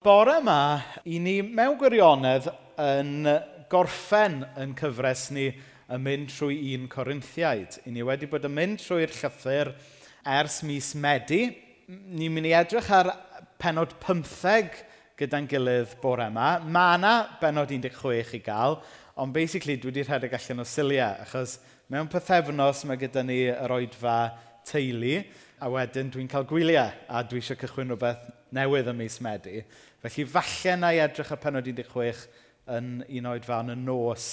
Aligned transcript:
Bore 0.00 0.38
yma, 0.40 0.80
i 1.04 1.18
ni 1.20 1.34
mewn 1.44 1.74
gwirionedd 1.76 2.46
yn 2.80 3.26
gorffen 3.68 4.38
yn 4.56 4.70
cyfres 4.78 5.26
ni 5.36 5.50
yn 5.52 6.00
mynd 6.00 6.30
trwy 6.32 6.56
un 6.72 6.86
Corinthiaid. 6.88 7.76
I 7.84 7.92
ni 7.92 8.06
wedi 8.08 8.24
bod 8.32 8.46
yn 8.48 8.54
mynd 8.56 8.80
trwy'r 8.80 9.12
llythyr 9.12 9.74
ers 10.38 10.62
mis 10.64 10.88
Medi. 10.96 11.42
Ni'n 11.84 12.32
mynd 12.32 12.48
i 12.48 12.54
edrych 12.56 12.88
ar 12.96 13.12
penod 13.60 13.92
15 14.00 14.80
gyda'n 15.20 15.50
gilydd 15.52 15.92
bore 16.00 16.30
yma. 16.32 16.48
Mae 16.64 16.96
yna 16.96 17.12
benod 17.44 17.76
16 17.76 18.32
i 18.40 18.42
gael, 18.48 18.80
ond 19.20 19.36
basically 19.36 19.76
dwi 19.76 19.92
wedi 19.92 20.08
rhedeg 20.08 20.40
allan 20.40 20.64
o 20.64 20.68
siliau, 20.78 21.20
achos 21.26 21.58
mewn 21.92 22.08
pethefnos 22.08 22.86
mae 22.88 23.04
gyda 23.04 23.28
ni 23.28 23.42
yr 23.52 23.76
oedfa 23.76 24.16
teulu, 24.64 25.18
a 25.60 25.68
wedyn 25.68 26.08
dwi'n 26.08 26.28
cael 26.32 26.48
gwyliau, 26.48 26.88
a 26.88 27.20
dwi 27.28 27.44
eisiau 27.44 27.60
cychwyn 27.60 27.92
rhywbeth 27.92 28.30
newydd 28.56 28.88
ym 28.90 29.00
mis 29.02 29.20
Medi. 29.20 29.60
Felly 30.00 30.24
falle 30.24 30.76
na 30.80 30.94
i 30.96 31.00
edrych 31.04 31.34
y 31.34 31.36
penod 31.36 31.66
16 31.68 32.22
yn 32.72 32.86
un 33.04 33.26
oed 33.28 33.44
fan 33.44 33.74
y 33.74 33.76
nos 33.76 34.24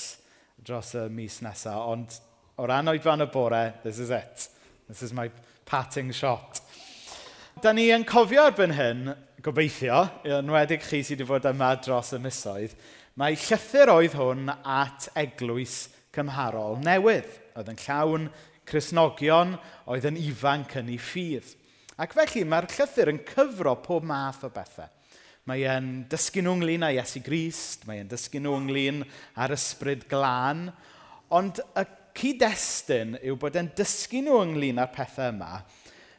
dros 0.64 0.94
y 0.96 1.04
mis 1.12 1.42
nesaf, 1.44 1.82
ond 1.92 2.16
o 2.56 2.68
ran 2.70 2.88
oed 2.88 3.04
fan 3.04 3.26
y 3.26 3.28
bore, 3.34 3.74
this 3.84 4.00
is 4.00 4.14
it. 4.16 4.48
This 4.88 5.04
is 5.04 5.12
my 5.12 5.28
patting 5.66 6.14
shot. 6.16 6.62
Da 7.60 7.74
ni 7.76 7.90
yn 7.92 8.08
cofio 8.08 8.46
erbyn 8.48 8.78
hyn, 8.78 9.12
gobeithio, 9.44 10.06
yn 10.40 10.56
wedig 10.56 10.86
chi 10.88 11.02
sydd 11.04 11.26
wedi 11.26 11.30
fod 11.34 11.52
yma 11.52 11.74
dros 11.84 12.14
y 12.16 12.24
misoedd, 12.24 12.80
mae 13.20 13.36
llythyr 13.36 13.92
oedd 13.92 14.16
hwn 14.16 14.52
at 14.54 15.10
eglwys 15.20 15.88
cymharol 16.16 16.80
newydd, 16.86 17.34
oedd 17.60 17.74
yn 17.74 17.82
llawn 17.84 18.30
Cresnogion 18.68 19.58
oedd 19.88 20.08
yn 20.08 20.20
ifanc 20.20 20.80
yn 20.80 20.94
ei 20.96 21.02
ffydd. 21.02 21.56
Ac 22.00 22.16
felly 22.16 22.48
mae'r 22.48 22.70
llythyr 22.72 23.12
yn 23.12 23.26
cyfro 23.28 23.76
pob 23.84 24.08
math 24.08 24.48
o 24.48 24.54
bethau. 24.54 24.94
Mae 25.48 25.64
e'n 25.64 25.92
dysgu 26.12 26.42
nhw 26.44 26.58
ynglyn 26.58 26.84
â 26.84 26.92
Iesu 26.98 27.22
Grist, 27.24 27.86
mae 27.88 28.02
e'n 28.02 28.10
dysgu 28.12 28.42
nhw 28.44 28.58
ynglyn 28.60 29.04
â'r 29.40 29.54
ysbryd 29.56 30.04
glân, 30.12 30.66
ond 31.32 31.62
y 31.72 31.84
cyd-destun 32.20 33.16
yw 33.22 33.38
bod 33.40 33.56
e'n 33.56 33.70
dysgu 33.78 34.20
nhw 34.26 34.42
ynglyn 34.44 34.82
â'r 34.84 34.92
pethau 34.92 35.32
yma 35.32 35.62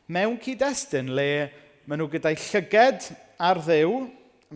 mewn 0.09 0.39
cyd-destun 0.41 1.11
le 1.13 1.29
maen 1.85 2.01
nhw 2.01 2.09
gyda'i 2.15 2.39
llyged 2.41 3.11
ar 3.45 3.61
ddew, 3.67 3.99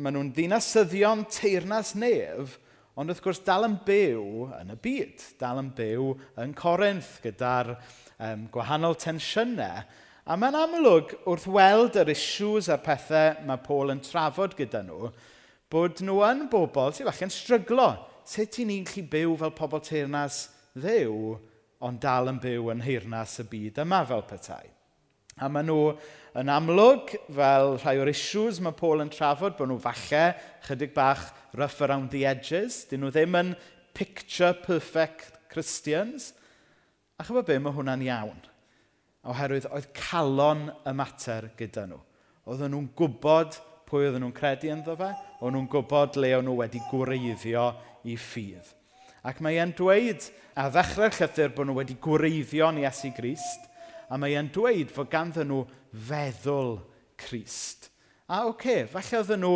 maen 0.00 0.16
nhw'n 0.16 0.30
ddinasyddion 0.32 1.26
teirnas 1.28 1.92
nef, 2.00 2.56
ond 2.96 3.12
wrth 3.12 3.20
gwrs 3.24 3.42
dal 3.44 3.68
yn 3.68 3.76
byw 3.84 4.46
yn 4.56 4.72
y 4.72 4.78
byd, 4.88 5.26
dal 5.40 5.60
yn 5.60 5.68
byw 5.76 6.06
yn 6.40 6.56
Corinth 6.56 7.18
gyda'r 7.24 7.74
um, 7.76 8.48
gwahanol 8.54 8.96
tensiynau, 9.00 9.84
A 10.22 10.36
mae'n 10.38 10.54
amlwg 10.54 11.16
wrth 11.26 11.48
weld 11.50 11.96
yr 11.98 12.12
issues 12.12 12.68
a'r 12.70 12.82
pethau 12.84 13.40
mae 13.46 13.58
Paul 13.64 13.90
yn 13.90 14.02
trafod 14.06 14.52
gyda 14.54 14.84
nhw, 14.86 15.08
bod 15.66 16.02
nhw 16.06 16.20
yn 16.28 16.44
bobl 16.52 16.92
sy'n 16.94 17.08
falle'n 17.08 17.32
stryglo. 17.34 17.88
Sut 18.22 18.60
i 18.62 18.66
ni'n 18.68 18.84
gallu 18.86 19.02
byw 19.10 19.32
fel 19.40 19.54
pobl 19.58 19.82
teirnas 19.82 20.44
ddew, 20.78 21.32
ond 21.82 21.98
dal 22.04 22.30
yn 22.30 22.38
byw 22.38 22.70
yn 22.70 22.84
heirnas 22.84 23.34
y 23.42 23.46
byd 23.50 23.80
yma 23.82 24.04
fel 24.06 24.22
petai. 24.28 24.68
A 25.42 25.48
maen 25.50 25.66
nhw 25.66 25.90
yn 26.38 26.54
amlwg, 26.54 27.16
fel 27.34 27.74
rhai 27.80 27.96
o'r 27.98 28.12
issues 28.12 28.62
mae 28.62 28.78
Paul 28.78 29.02
yn 29.02 29.10
trafod, 29.10 29.58
bod 29.58 29.72
nhw 29.72 29.80
falle 29.82 30.22
chydig 30.68 30.94
bach 30.94 31.32
rough 31.58 31.82
around 31.82 32.14
the 32.14 32.22
edges. 32.30 32.84
Dyn 32.86 33.02
nhw 33.02 33.10
ddim 33.10 33.40
yn 33.40 33.52
picture 33.90 34.54
perfect 34.54 35.34
Christians. 35.50 36.30
A 37.18 37.26
chyfo 37.26 37.42
be, 37.42 37.58
mae 37.58 37.74
hwnna'n 37.74 38.06
iawn 38.06 38.51
oherwydd 39.28 39.68
oedd 39.70 39.88
calon 39.96 40.66
y 40.86 40.94
mater 40.96 41.50
gyda 41.58 41.86
nhw. 41.88 42.00
Oedden 42.48 42.72
nhw'n 42.74 42.88
gwybod 42.98 43.58
pwy 43.86 44.06
oedden 44.08 44.24
nhw'n 44.24 44.34
credu 44.34 44.70
ynddo 44.72 44.96
fe, 44.98 45.10
oedden 45.38 45.58
nhw'n 45.58 45.68
gwybod 45.70 46.16
le 46.18 46.32
o'n 46.38 46.48
nhw 46.48 46.56
wedi 46.58 46.80
gwreiddio 46.90 47.66
i 48.08 48.16
ffydd. 48.18 48.72
Ac 49.22 49.38
mae 49.44 49.60
e'n 49.62 49.74
dweud, 49.78 50.24
a 50.58 50.66
ddechrau'r 50.72 51.14
llythyr, 51.14 51.52
bod 51.54 51.68
nhw 51.68 51.76
wedi 51.78 51.94
gwreiddio 52.02 52.46
gwreiddio'n 52.48 52.80
Iesu 52.82 53.12
Grist, 53.14 53.68
a 54.10 54.18
mae 54.18 54.34
e'n 54.38 54.50
dweud 54.52 54.90
fod 54.92 55.12
ganddyn 55.12 55.50
nhw 55.52 55.62
feddwl 56.08 56.74
Crist. 57.22 57.92
A 58.26 58.42
oce, 58.48 58.56
okay, 58.56 58.86
falle 58.90 59.20
oedden 59.20 59.44
nhw 59.44 59.54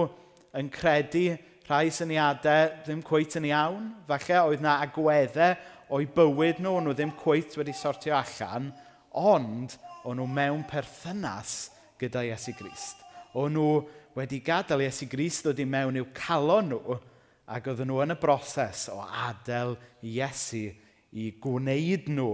yn 0.60 0.70
credu 0.72 1.26
rhai 1.66 1.91
syniadau 1.91 2.70
ddim 2.84 3.02
cweit 3.02 3.34
yn 3.41 3.48
iawn, 3.50 3.88
falle 4.06 4.42
oedd 4.46 4.62
na 4.62 4.76
agweddau 4.84 5.56
o'i 5.96 6.06
bywyd 6.14 6.60
nhw, 6.62 6.76
nhw 6.84 6.94
ddim 6.94 7.14
cweit 7.18 7.56
wedi 7.58 7.74
sortio 7.74 8.14
allan, 8.14 8.70
ond 9.16 9.77
o'n 10.06 10.21
nhw 10.21 10.28
mewn 10.31 10.65
perthynas 10.69 11.72
gyda 12.00 12.25
Iesu 12.28 12.54
Grist. 12.59 13.00
O'n 13.37 13.54
nhw 13.56 13.71
wedi 14.16 14.41
gadael 14.44 14.87
Iesu 14.87 15.09
Grist 15.10 15.47
ddod 15.47 15.60
i 15.62 15.66
mewn 15.69 15.99
i'w 16.00 16.09
calon 16.16 16.71
nhw 16.72 16.99
ac 17.56 17.71
oedden 17.71 17.91
nhw 17.91 18.03
yn 18.04 18.15
y 18.15 18.19
broses 18.21 18.87
o 18.93 19.00
adael 19.03 19.77
Iesu 20.04 20.69
i 21.16 21.31
gwneud 21.43 22.10
nhw 22.12 22.31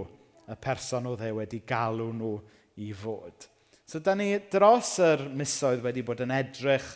y 0.49 0.59
person 0.59 1.07
oedd 1.11 1.23
e 1.23 1.31
wedi 1.37 1.61
galw 1.67 2.09
nhw 2.11 2.35
i 2.83 2.91
fod. 2.97 3.47
So, 3.85 3.99
da 3.99 4.15
ni 4.17 4.31
dros 4.51 4.95
yr 5.03 5.27
misoedd 5.37 5.83
wedi 5.85 6.03
bod 6.05 6.23
yn 6.23 6.33
edrych 6.33 6.87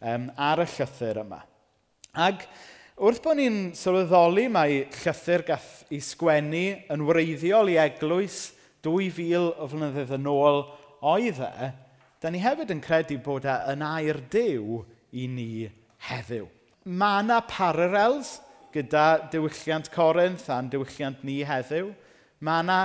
um, 0.00 0.28
ar 0.36 0.62
y 0.62 0.66
llythyr 0.70 1.22
yma. 1.24 1.40
Ac 2.16 2.46
wrth 2.96 3.22
bod 3.24 3.40
ni'n 3.40 3.58
sylweddoli 3.76 4.46
mae 4.52 4.84
llythyr 5.02 5.44
gath 5.48 5.72
i 5.92 6.00
sgwennu 6.00 6.66
yn 6.92 7.04
wreiddiol 7.08 7.72
i 7.72 7.80
eglwys 7.82 8.38
2000 8.84 9.54
o 9.56 9.68
flynyddoedd 9.70 10.14
yn 10.18 10.28
ôl 10.30 10.62
oedd 11.06 11.40
e, 11.44 11.70
da 12.20 12.32
ni 12.32 12.40
hefyd 12.42 12.72
yn 12.74 12.82
credu 12.84 13.18
bod 13.22 13.46
e 13.48 13.56
yn 13.72 13.84
air 13.86 14.20
dew 14.32 14.82
i 15.16 15.26
ni 15.30 15.50
heddiw. 16.08 16.46
Mae 16.86 17.24
yna 17.24 17.40
parallels 17.48 18.36
gyda 18.74 19.28
diwylliant 19.32 19.90
Corinth 19.94 20.48
a'n 20.52 20.70
diwylliant 20.72 21.24
ni 21.26 21.40
heddiw. 21.46 21.90
Mae 22.44 22.64
yna 22.64 22.80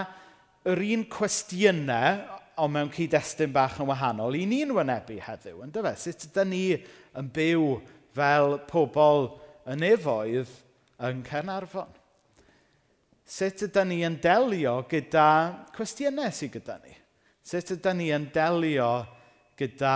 yr 0.71 0.83
un 0.93 1.05
cwestiynau, 1.11 2.19
ond 2.61 2.75
mewn 2.75 2.91
cyd-destun 2.93 3.53
bach 3.53 3.79
yn 3.81 3.89
wahanol, 3.89 4.35
i 4.37 4.43
ni'n 4.49 4.73
wynebu 4.75 5.17
heddiw, 5.25 5.61
yn 5.65 5.73
dyfa? 5.73 5.95
Sut 5.97 6.27
ydym 6.27 6.51
ni 6.51 6.65
yn 7.17 7.31
byw 7.33 7.71
fel 8.15 8.59
pobl 8.69 9.31
yn 9.71 9.87
efoedd 9.87 10.51
yn 11.07 11.23
Cernarfon? 11.25 12.00
sut 13.25 13.65
ydym 13.67 13.91
ni 13.91 14.01
yn 14.07 14.17
delio 14.21 14.81
gyda 14.89 15.27
cwestiynau 15.75 16.31
sydd 16.35 16.55
gyda 16.57 16.77
ni? 16.83 16.95
Sut 17.43 17.73
ydym 17.77 17.99
ni 18.01 18.09
yn 18.15 18.29
delio 18.33 18.91
gyda 19.59 19.95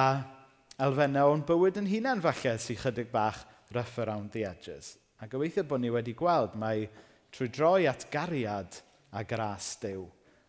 elfennau 0.82 1.34
o'n 1.34 1.46
bywyd 1.48 1.80
yn 1.82 1.90
hunain 1.90 2.24
falle 2.24 2.56
sy'n 2.62 2.82
chydig 2.82 3.12
bach 3.14 3.44
rough 3.76 4.00
around 4.04 4.32
the 4.34 4.46
edges? 4.48 4.96
A 5.22 5.30
gobeithio 5.32 5.64
bod 5.68 5.82
ni 5.84 5.94
wedi 5.94 6.16
gweld 6.18 6.58
mai 6.60 6.88
trwy 7.36 7.50
droi 7.52 7.88
at 7.90 8.08
gariad 8.12 8.82
a 9.16 9.24
gras 9.24 9.76
dew 9.82 10.06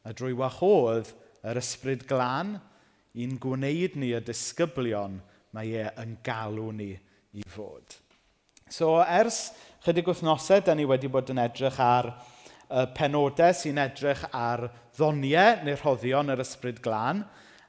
a 0.06 0.14
drwy 0.14 0.34
wahodd 0.38 1.10
yr 1.46 1.58
ysbryd 1.60 2.04
glân 2.06 2.56
i'n 3.16 3.36
gwneud 3.42 3.96
ni 3.98 4.12
y 4.14 4.20
disgyblion 4.22 5.18
mae 5.56 5.72
e 5.80 5.86
yn 6.02 6.16
galw 6.26 6.68
ni 6.74 6.92
i 7.36 7.44
fod. 7.50 7.96
So 8.68 8.98
ers 9.02 9.52
chydig 9.84 10.08
wythnosau, 10.10 10.62
da 10.62 10.74
ni 10.74 10.86
wedi 10.88 11.10
bod 11.10 11.30
yn 11.32 11.40
edrych 11.42 11.78
ar 11.82 12.10
uh, 12.70 12.86
penodau 12.96 13.54
sy'n 13.54 13.80
edrych 13.82 14.24
ar 14.34 14.66
ddoniau 14.96 15.64
neu 15.66 15.78
rhoddion 15.80 16.32
yr 16.34 16.42
ysbryd 16.44 16.82
glân. 16.84 17.24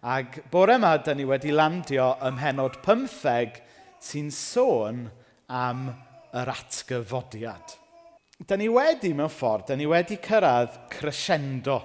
Ac 0.07 0.39
bore 0.51 0.77
yma, 0.77 0.93
da 1.03 1.15
ni 1.17 1.25
wedi 1.27 1.53
landio 1.53 2.13
ym 2.25 2.37
mhenod 2.37 2.79
15 2.85 3.61
sy'n 4.03 4.29
sôn 4.33 5.07
am 5.49 5.87
yr 6.37 6.53
atgyfodiad. 6.53 7.77
Da 8.45 8.57
ni 8.59 8.67
wedi, 8.69 9.15
mewn 9.17 9.33
ffordd, 9.33 9.71
da 9.71 9.77
ni 9.77 9.87
wedi 9.89 10.19
cyrraedd 10.21 10.75
crescendo 10.93 11.79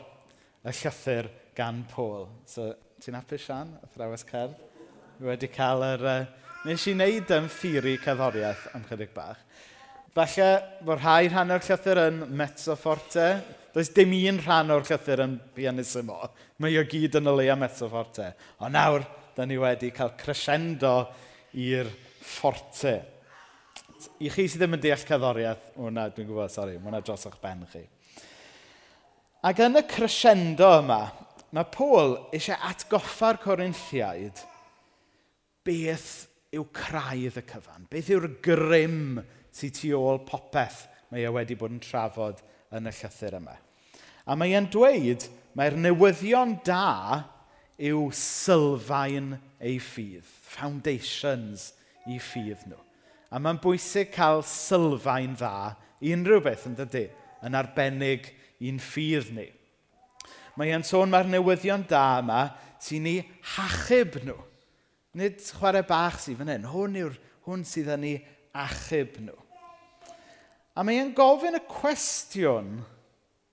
y 0.62 0.74
llythyr 0.76 1.30
gan 1.56 1.80
Pôl. 1.88 2.26
So, 2.46 2.68
ti'n 3.00 3.16
apus 3.16 3.46
Sian, 3.46 3.72
athrawes 3.86 4.26
cerdd? 4.28 4.56
Ni 5.18 5.30
wedi 5.30 5.48
cael 5.52 5.84
yr... 5.94 6.08
Uh, 6.12 6.22
nes 6.62 6.84
i 6.86 6.92
wneud 6.94 7.30
yn 7.34 7.48
ffiri 7.50 7.96
cerddoriaeth 8.04 8.68
am 8.76 8.84
chydig 8.86 9.10
bach. 9.16 9.40
Falle 10.12 10.48
bod 10.84 11.00
rhai 11.00 11.30
rhan 11.30 11.54
o'r 11.54 11.62
llythyr 11.64 11.98
yn 12.02 12.18
mezzoforte. 12.36 13.28
Does 13.72 13.88
dim 13.96 14.12
un 14.12 14.42
rhan 14.44 14.74
o'r 14.74 14.84
llythyr 14.84 15.22
yn 15.24 15.38
pianissimo. 15.56 16.18
Mae 16.60 16.76
o 16.76 16.82
gyd 16.84 17.16
yn 17.16 17.30
y 17.32 17.34
leia 17.38 17.56
mezzoforte. 17.56 18.26
Ond 18.60 18.76
nawr, 18.76 19.06
da 19.32 19.46
ni 19.48 19.56
wedi 19.56 19.88
cael 19.96 20.12
crescendo 20.20 20.92
i'r 21.56 21.88
forte. 22.20 22.94
I 24.20 24.28
chi 24.28 24.44
sydd 24.44 24.66
ddim 24.66 24.76
yn 24.76 24.84
deall 24.84 25.08
cerddoriaeth, 25.08 25.72
hwnna, 25.80 26.08
dwi'n 26.12 26.28
gwybod, 26.28 26.52
sori, 26.52 26.76
hwnna 26.76 27.00
dros 27.00 27.24
o'ch 27.30 27.40
ben 27.40 27.64
chi. 27.72 27.86
Ac 29.48 29.64
yn 29.64 29.80
y 29.80 29.86
crescendo 29.88 30.74
yma, 30.82 31.06
mae 31.56 31.72
Paul 31.72 32.18
eisiau 32.34 32.60
atgoffa'r 32.68 33.40
Corinthiaid 33.40 34.44
beth 35.64 36.10
yw 36.52 36.68
craidd 36.76 37.40
y 37.40 37.44
cyfan, 37.48 37.88
beth 37.88 38.12
yw'r 38.12 38.28
grym 38.44 39.22
sydd 39.52 39.76
tu 39.78 39.92
ôl 39.98 40.22
popeth 40.28 40.86
mae 41.12 41.26
e 41.26 41.32
wedi 41.32 41.56
bod 41.58 41.74
yn 41.74 41.82
trafod 41.82 42.40
yn 42.72 42.88
y 42.88 42.94
llythyr 42.96 43.36
yma. 43.36 43.54
A 44.24 44.36
mae 44.38 44.54
e'n 44.56 44.68
dweud 44.72 45.26
mae'r 45.58 45.76
newyddion 45.76 46.56
da 46.64 47.28
yw 47.82 48.06
sylfaen 48.16 49.34
ei 49.60 49.78
ffydd, 49.82 50.24
foundations 50.24 51.72
i 52.08 52.18
ffydd 52.22 52.66
nhw. 52.68 52.78
A 53.32 53.40
mae'n 53.40 53.60
bwysig 53.62 54.12
cael 54.14 54.42
sylfaen 54.46 55.34
dda 55.40 55.72
i 56.04 56.12
unrhyw 56.14 56.42
beth 56.44 56.68
yn 56.68 56.76
dydy, 56.78 57.06
yn 57.42 57.56
arbennig 57.58 58.28
i'n 58.62 58.80
ffydd 58.82 59.32
ni. 59.36 59.48
Mae 60.56 60.72
e'n 60.74 60.84
sôn 60.86 61.10
mae'r 61.12 61.30
newyddion 61.32 61.86
da 61.88 62.20
yma 62.20 62.42
sy'n 62.82 63.06
ni 63.06 63.16
hachub 63.54 64.18
nhw. 64.22 64.36
Nid 65.18 65.40
chwarae 65.58 65.84
bach 65.88 66.20
sydd 66.20 66.38
fan 66.40 66.52
hyn. 66.52 66.68
Hwn, 66.72 66.98
yw'r 67.02 67.16
hwn 67.48 67.64
sydd 67.68 67.90
yn 67.94 68.04
ni 68.04 68.12
achub 68.52 69.16
nhw. 69.22 69.38
A 70.72 70.84
mae 70.84 71.00
e'n 71.02 71.12
gofyn 71.16 71.58
y 71.58 71.62
cwestiwn 71.68 72.78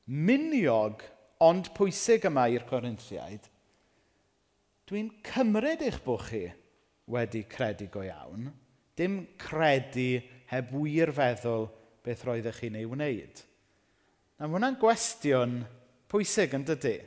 miniog 0.10 1.04
ond 1.44 1.72
pwysig 1.75 2.28
yma 2.30 2.48
i'r 2.51 2.66
Corinthiaid. 2.68 3.44
Dwi'n 4.90 5.12
cymryd 5.28 5.84
eich 5.86 6.00
bod 6.04 6.24
chi 6.30 6.46
wedi 7.10 7.44
credu 7.50 7.90
go 7.92 8.04
iawn, 8.06 8.50
dim 8.98 9.22
credu 9.40 10.22
heb 10.50 10.72
wir 10.74 11.12
feddwl 11.16 11.68
beth 12.06 12.25
roeddech 12.25 12.63
chi'n 12.63 12.80
ei 12.80 12.88
wneud. 12.90 13.44
A 14.40 14.48
mae 14.48 14.56
hwnna'n 14.56 14.80
gwestiwn 14.81 15.60
pwysig 16.10 16.56
yn 16.57 16.66
dydy. 16.68 16.98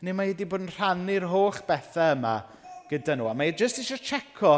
Neu 0.00 0.16
mae 0.16 0.32
wedi 0.32 0.48
bod 0.48 0.64
yn 0.64 0.72
rhannu'r 0.72 1.28
holl 1.28 1.60
bethau 1.68 2.16
yma 2.16 2.34
gyda 2.90 3.16
nhw. 3.16 3.28
A 3.30 3.36
mae 3.36 3.52
e 3.52 3.56
jyst 3.60 3.82
eisiau 3.82 4.00
checo 4.00 4.54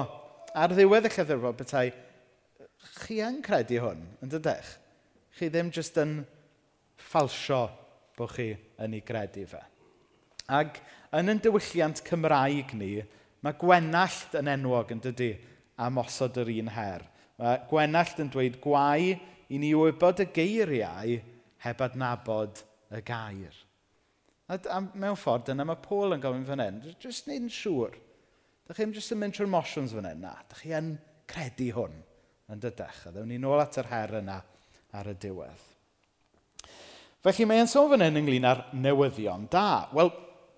ar 0.55 0.73
ddiwedd 0.73 1.09
y 1.09 1.13
llyfr 1.13 1.43
fod 1.43 1.59
bethau 1.59 1.91
chi 3.03 3.21
yn 3.25 3.41
credu 3.45 3.81
hwn, 3.83 4.03
yn 4.25 4.33
dydech? 4.33 4.77
Chi 5.37 5.49
ddim 5.49 5.71
jyst 5.73 5.99
yn 6.03 6.21
falsio 7.01 7.65
bod 8.19 8.35
chi 8.37 8.53
yn 8.83 8.97
ei 8.97 9.05
gredu 9.07 9.47
fe. 9.49 9.63
Ac 10.53 10.81
yn 11.17 11.33
ein 11.33 11.41
diwylliant 11.43 12.03
Cymraeg 12.07 12.75
ni, 12.77 12.95
mae 13.43 13.59
gwenallt 13.59 14.37
yn 14.39 14.51
enwog 14.53 14.93
yn 14.95 15.03
dydy 15.03 15.33
am 15.83 16.01
osod 16.03 16.39
yr 16.43 16.51
un 16.59 16.71
her. 16.77 17.07
Mae 17.41 17.63
gwenallt 17.71 18.21
yn 18.23 18.31
dweud 18.33 18.61
gwau 18.63 19.13
i 19.13 19.61
ni 19.61 19.73
wybod 19.77 20.23
y 20.25 20.29
geiriau 20.37 21.19
heb 21.65 21.85
adnabod 21.87 22.63
y 22.93 23.03
gair. 23.07 23.57
A, 24.51 24.59
a 24.59 24.79
mewn 24.83 25.17
ffordd, 25.17 25.47
dyna 25.49 25.65
mae 25.67 25.81
Paul 25.81 26.17
yn 26.17 26.23
gofyn 26.23 26.47
fan 26.47 26.63
hyn, 26.63 26.81
jyst 27.01 27.31
yn 27.33 27.49
siŵr. 27.53 27.95
Dych 28.69 28.79
chi'n 28.79 28.95
jyst 28.95 29.15
yn 29.15 29.23
mynd 29.23 29.37
trwy'r 29.37 29.51
motions 29.51 29.95
fan 29.97 30.09
hyn, 30.11 30.25
na, 30.27 30.35
dych 30.51 30.65
chi 30.65 30.75
yn 30.77 30.95
credu 31.31 31.71
hwn 31.79 31.95
yn 32.53 32.61
dydech. 32.63 33.07
A 33.09 33.13
Ddewn 33.13 33.31
ni 33.33 33.39
nôl 33.41 33.63
at 33.63 33.79
yr 33.81 33.89
her 33.91 34.19
yna 34.21 34.41
ar 34.93 35.09
y 35.09 35.15
diwedd. 35.19 35.69
Felly 37.23 37.47
mae'n 37.47 37.71
sôn 37.71 37.91
fan 37.93 38.05
hyn 38.05 38.19
ynglyn 38.19 38.49
â'r 38.51 38.65
newyddion 38.75 39.47
da. 39.51 39.89
Wel, 39.95 40.11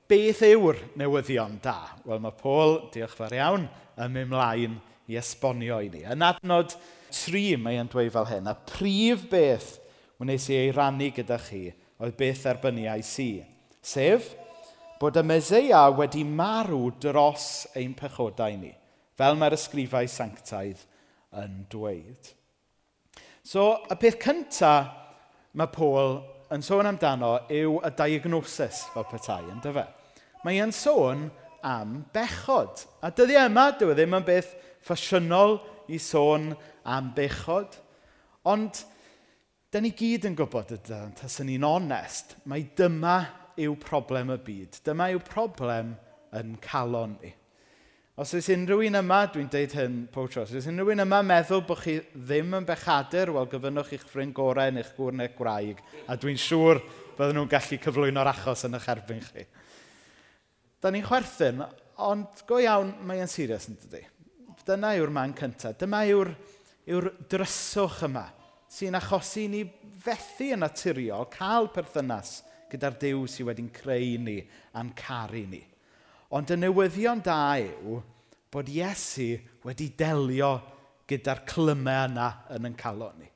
beth 0.08 0.42
yw'r 0.48 0.80
newyddion 1.00 1.58
da? 1.64 1.78
Wel, 2.08 2.22
mae 2.24 2.36
Paul, 2.40 2.78
diolch 2.94 3.16
fawr 3.18 3.36
iawn, 3.36 3.66
yn 4.00 4.14
mynd 4.14 4.32
mlaen 4.32 4.78
i 5.10 5.18
esbonio 5.20 5.80
i 5.84 5.90
ni. 5.92 6.02
Yn 6.08 6.24
adnod 6.24 6.74
3 7.14 7.58
mae'n 7.60 7.90
dweud 7.92 8.14
fel 8.14 8.30
hyn, 8.30 8.48
a 8.48 8.56
prif 8.56 9.26
beth 9.30 9.74
wnes 10.22 10.48
i 10.50 10.56
ei 10.62 10.72
rannu 10.74 11.10
gyda 11.14 11.38
chi 11.42 11.66
oedd 12.00 12.16
beth 12.18 12.46
erbyniau 12.48 13.04
si, 13.04 13.44
sef 13.84 14.32
bod 15.00 15.18
y 15.20 15.24
Meseia 15.26 15.84
wedi 15.92 16.24
marw 16.24 16.88
dros 17.02 17.66
ein 17.76 17.92
pechodau 17.98 18.56
ni, 18.56 18.72
fel 19.18 19.36
mae'r 19.38 19.56
ysgrifau 19.58 20.08
sanctaidd 20.10 20.80
yn 21.42 21.64
dweud. 21.72 22.30
So, 23.44 23.84
y 23.90 23.96
peth 24.00 24.20
cyntaf 24.22 24.92
mae 25.54 25.70
Paul 25.74 26.16
yn 26.54 26.64
sôn 26.64 26.88
amdano 26.88 27.34
yw 27.52 27.78
y 27.84 27.90
diagnosis 27.98 28.84
fel 28.94 29.06
petai, 29.10 29.42
yn 29.52 29.60
dyfa. 29.64 29.86
Mae 30.44 30.60
e'n 30.62 30.72
sôn 30.74 31.28
am 31.64 32.02
bechod. 32.14 32.84
A 33.04 33.10
dyddiau 33.14 33.48
yma, 33.48 33.70
dyw 33.78 33.92
e 33.92 33.96
ddim 33.96 34.16
yn 34.18 34.26
beth 34.26 34.50
ffasiynol 34.84 35.58
i 35.92 36.00
sôn 36.02 36.52
am 36.84 37.12
bechod. 37.16 37.78
Ond, 38.50 38.82
da 39.72 39.80
ni 39.80 39.94
gyd 39.96 40.28
yn 40.28 40.36
gwybod 40.38 40.74
ydy, 40.76 41.00
tas 41.20 41.40
yn 41.42 41.50
ni'n 41.52 41.68
onest, 41.68 42.36
mae 42.50 42.66
dyma 42.76 43.18
yw 43.60 43.76
problem 43.80 44.34
y 44.34 44.40
byd. 44.46 44.82
Dyma 44.86 45.08
yw 45.14 45.22
problem 45.24 45.94
yn 46.36 46.58
calon 46.64 47.16
ni. 47.22 47.32
Os 48.14 48.30
oes 48.30 48.46
unrhyw 48.54 48.84
un 48.86 48.94
yma, 49.00 49.24
dwi'n 49.26 49.48
deud 49.50 49.72
hyn 49.74 49.94
pob 50.14 50.28
tro, 50.30 50.44
os 50.44 50.52
oes 50.54 50.68
unrhyw 50.70 50.92
un 50.92 51.02
yma 51.02 51.18
meddwl 51.26 51.64
bod 51.66 51.80
chi 51.82 51.96
ddim 52.14 52.52
yn 52.60 52.68
bechadur, 52.68 53.32
wel 53.34 53.48
gofynnwch 53.50 53.90
i'ch 53.96 54.04
ffrind 54.06 54.30
gorau 54.36 54.70
neu'ch 54.70 54.92
gwrnau 54.94 55.32
gwraig, 55.34 55.80
a 56.06 56.14
dwi'n 56.14 56.38
siŵr 56.38 56.78
bydden 57.18 57.40
nhw'n 57.40 57.50
gallu 57.50 57.80
cyflwyno'r 57.82 58.30
achos 58.30 58.62
yn 58.68 58.78
eich 58.78 58.86
erbyn 58.94 59.26
chi. 59.26 59.48
Da 60.78 60.94
ni'n 60.94 61.08
chwerthin, 61.08 61.66
ond 62.06 62.46
go 62.46 62.62
iawn, 62.62 62.94
mae 63.02 63.24
yn 63.24 63.34
serius 63.34 63.66
yn 63.72 63.82
dydy. 63.82 64.04
Dyna 64.62 64.94
yw'r 65.00 65.10
man 65.18 65.34
cyntaf. 65.34 65.74
Dyma 65.82 66.06
yw'r 66.06 66.30
yw 66.94 67.10
dryswch 67.34 68.06
yma 68.06 68.28
sy'n 68.70 68.94
achosi 68.94 69.48
ni 69.50 69.66
fethu 70.06 70.52
yn 70.54 70.62
naturiol 70.62 71.26
cael 71.34 71.66
perthynas 71.74 72.44
gyda'r 72.70 72.94
Dyw 73.02 73.26
sydd 73.26 73.50
wedi'n 73.50 73.74
creu 73.74 74.18
ni 74.22 74.38
a'n 74.78 74.94
caru 75.02 75.48
ni. 75.50 75.64
Ond 76.34 76.50
y 76.50 76.56
newyddion 76.58 77.20
da 77.22 77.54
yw 77.62 78.00
bod 78.50 78.70
Iesu 78.70 79.36
wedi 79.62 79.92
delio 79.94 80.56
gyda'r 81.06 81.44
clymau 81.46 82.08
yna 82.08 82.26
yn 82.56 82.66
yn 82.70 82.74
calon 82.78 83.20
ni. 83.20 83.28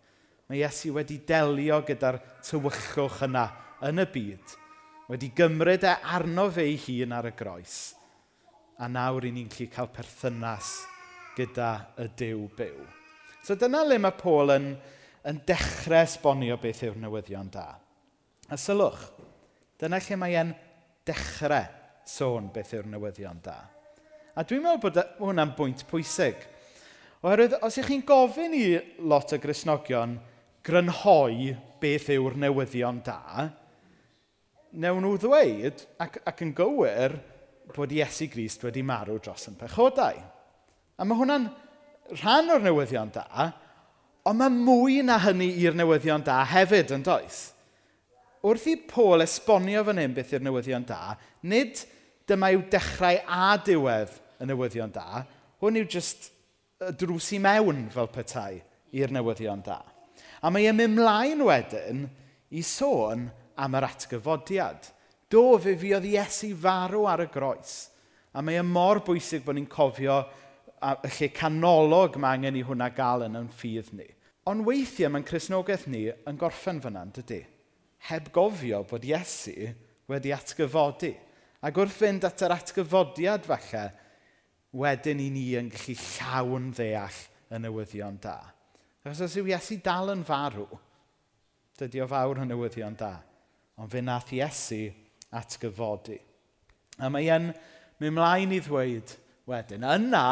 Mae 0.48 0.64
Iesu 0.64 0.90
wedi 0.96 1.20
delio 1.28 1.78
gyda'r 1.86 2.18
tywychwch 2.42 3.22
yna 3.28 3.44
yn 3.86 4.02
y 4.02 4.08
byd. 4.16 4.56
Wedi 5.12 5.30
gymryd 5.36 5.86
e 5.86 5.94
arno 6.16 6.48
fe 6.50 6.66
ei 6.66 6.74
hun 6.88 7.14
ar 7.14 7.30
y 7.30 7.34
groes. 7.38 7.78
A 8.82 8.90
nawr 8.90 9.28
i 9.28 9.32
ni'n 9.34 9.48
gallu 9.52 9.70
cael 9.76 9.92
perthynas 9.94 10.74
gyda 11.38 11.70
y 12.02 12.10
Dyw 12.18 12.44
byw. 12.58 12.82
So 13.46 13.54
dyna 13.54 13.84
le 13.86 14.02
mae 14.02 14.18
Paul 14.18 14.56
yn, 14.56 14.72
yn 15.30 15.42
dechrau 15.46 16.02
esbonio 16.02 16.58
beth 16.58 16.82
yw'r 16.88 16.98
newyddion 16.98 17.50
da. 17.54 17.70
A 18.50 18.58
sylwch, 18.58 19.06
dyna 19.78 20.02
lle 20.02 20.18
mae 20.18 20.38
e'n 20.42 20.56
dechrau 21.06 21.77
sôn 22.08 22.48
beth 22.54 22.72
yw'r 22.78 22.88
newyddion 22.88 23.42
da. 23.44 23.58
A 24.38 24.44
dwi'n 24.46 24.62
meddwl 24.64 24.82
bod 24.84 24.98
hwnna'n 25.18 25.54
bwynt 25.58 25.84
pwysig. 25.90 26.40
Oherwydd, 27.26 27.58
os 27.66 27.76
ych 27.80 27.88
chi'n 27.90 28.04
gofyn 28.06 28.54
i 28.54 28.64
lot 29.10 29.32
o 29.34 29.38
grisnogion 29.42 30.16
grynhoi 30.66 31.54
beth 31.82 32.10
yw'r 32.14 32.36
newyddion 32.38 33.00
da, 33.06 33.48
newn 34.78 35.02
nhw 35.02 35.16
ddweud 35.22 35.84
ac, 36.02 36.20
ac 36.28 36.42
yn 36.44 36.52
gywir 36.56 37.16
bod 37.74 37.92
Iesu 37.92 38.28
Grist 38.30 38.64
wedi 38.64 38.84
marw 38.86 39.18
dros 39.22 39.48
yn 39.50 39.56
pechodau. 39.58 40.18
A 40.98 41.06
mae 41.06 41.18
hwnna'n 41.18 41.48
rhan 42.18 42.52
o'r 42.54 42.64
newyddion 42.64 43.12
da, 43.14 43.50
ond 44.28 44.40
mae 44.40 44.52
mwy 44.52 45.00
na 45.06 45.18
hynny 45.22 45.50
i'r 45.62 45.76
newyddion 45.78 46.24
da 46.26 46.40
hefyd 46.48 46.92
yn 46.96 47.04
does. 47.06 47.48
Wrth 48.44 48.68
i 48.70 48.76
Paul 48.88 49.24
esbonio 49.24 49.82
fan 49.86 50.00
hyn 50.02 50.14
beth 50.16 50.34
yw'r 50.36 50.44
newyddion 50.46 50.86
da, 50.88 51.16
nid 51.42 51.80
dyma 52.28 52.50
yw 52.54 52.64
dechrau 52.70 53.20
a 53.24 53.56
diwedd 53.64 54.14
y 54.38 54.48
newyddion 54.48 54.92
da. 54.94 55.24
Hwn 55.62 55.80
yw 55.80 55.88
jyst 55.88 56.30
drws 57.00 57.32
i 57.34 57.40
mewn 57.42 57.86
fel 57.92 58.10
petai 58.12 58.60
i'r 58.94 59.12
newyddion 59.14 59.62
da. 59.66 59.80
A 60.42 60.50
mae 60.52 60.68
e'n 60.70 60.76
mynd 60.78 60.98
mlaen 60.98 61.42
wedyn 61.46 62.04
i 62.54 62.62
sôn 62.62 63.26
am 63.58 63.76
yr 63.78 63.88
atgyfodiad. 63.88 64.92
Do, 65.28 65.58
fe 65.60 65.74
fi 65.76 65.92
oedd 65.96 66.06
Iesu 66.08 66.54
farw 66.56 67.08
ar 67.10 67.24
y 67.26 67.28
groes. 67.32 67.88
A 68.32 68.44
mae 68.44 68.60
e 68.60 68.64
mor 68.64 69.02
bwysig 69.04 69.42
bod 69.44 69.58
ni'n 69.58 69.68
cofio 69.68 70.20
y 70.78 71.10
lle 71.18 71.28
canolog 71.34 72.16
mae 72.20 72.38
angen 72.38 72.58
i 72.60 72.64
hwnna 72.64 72.88
gael 72.94 73.26
yn 73.26 73.36
yn 73.40 73.50
ffydd 73.50 73.90
ni. 73.98 74.06
Ond 74.48 74.64
weithiau 74.64 75.10
mae'n 75.12 75.26
Cresnogaeth 75.28 75.88
ni 75.90 76.06
yn 76.08 76.38
gorffen 76.40 76.78
fyna, 76.80 77.02
dydy. 77.12 77.42
Heb 78.08 78.30
gofio 78.32 78.84
bod 78.88 79.04
Iesu 79.04 79.72
wedi 80.08 80.32
atgyfodi. 80.32 81.12
Ac 81.64 81.78
wrth 81.80 81.96
fynd 81.98 82.26
at 82.28 82.42
yr 82.46 82.54
atgyfodiad 82.54 83.46
falle, 83.48 83.88
wedyn 84.78 85.22
i 85.22 85.30
ni 85.32 85.46
yn 85.58 85.70
gallu 85.72 85.96
llawn 85.98 86.68
ddeall 86.76 87.22
y 87.50 87.58
newyddion 87.64 88.18
da. 88.22 88.36
Achos 89.02 89.24
os 89.26 89.38
yw 89.40 89.48
Iesu 89.50 89.78
dal 89.82 90.12
yn 90.12 90.22
farw, 90.28 90.68
dydy 91.80 92.02
o 92.04 92.06
fawr 92.10 92.42
y 92.44 92.46
newyddion 92.46 92.98
da. 92.98 93.16
Ond 93.78 93.90
fe 93.90 94.02
nath 94.04 94.30
Iesu 94.36 94.84
atgyfodi. 95.34 96.18
A 96.98 97.10
mae 97.10 97.30
e'n 97.32 97.50
mynd 97.98 98.14
mlaen 98.14 98.54
i 98.54 98.60
ddweud 98.62 99.14
wedyn, 99.48 99.86
yna 99.86 100.24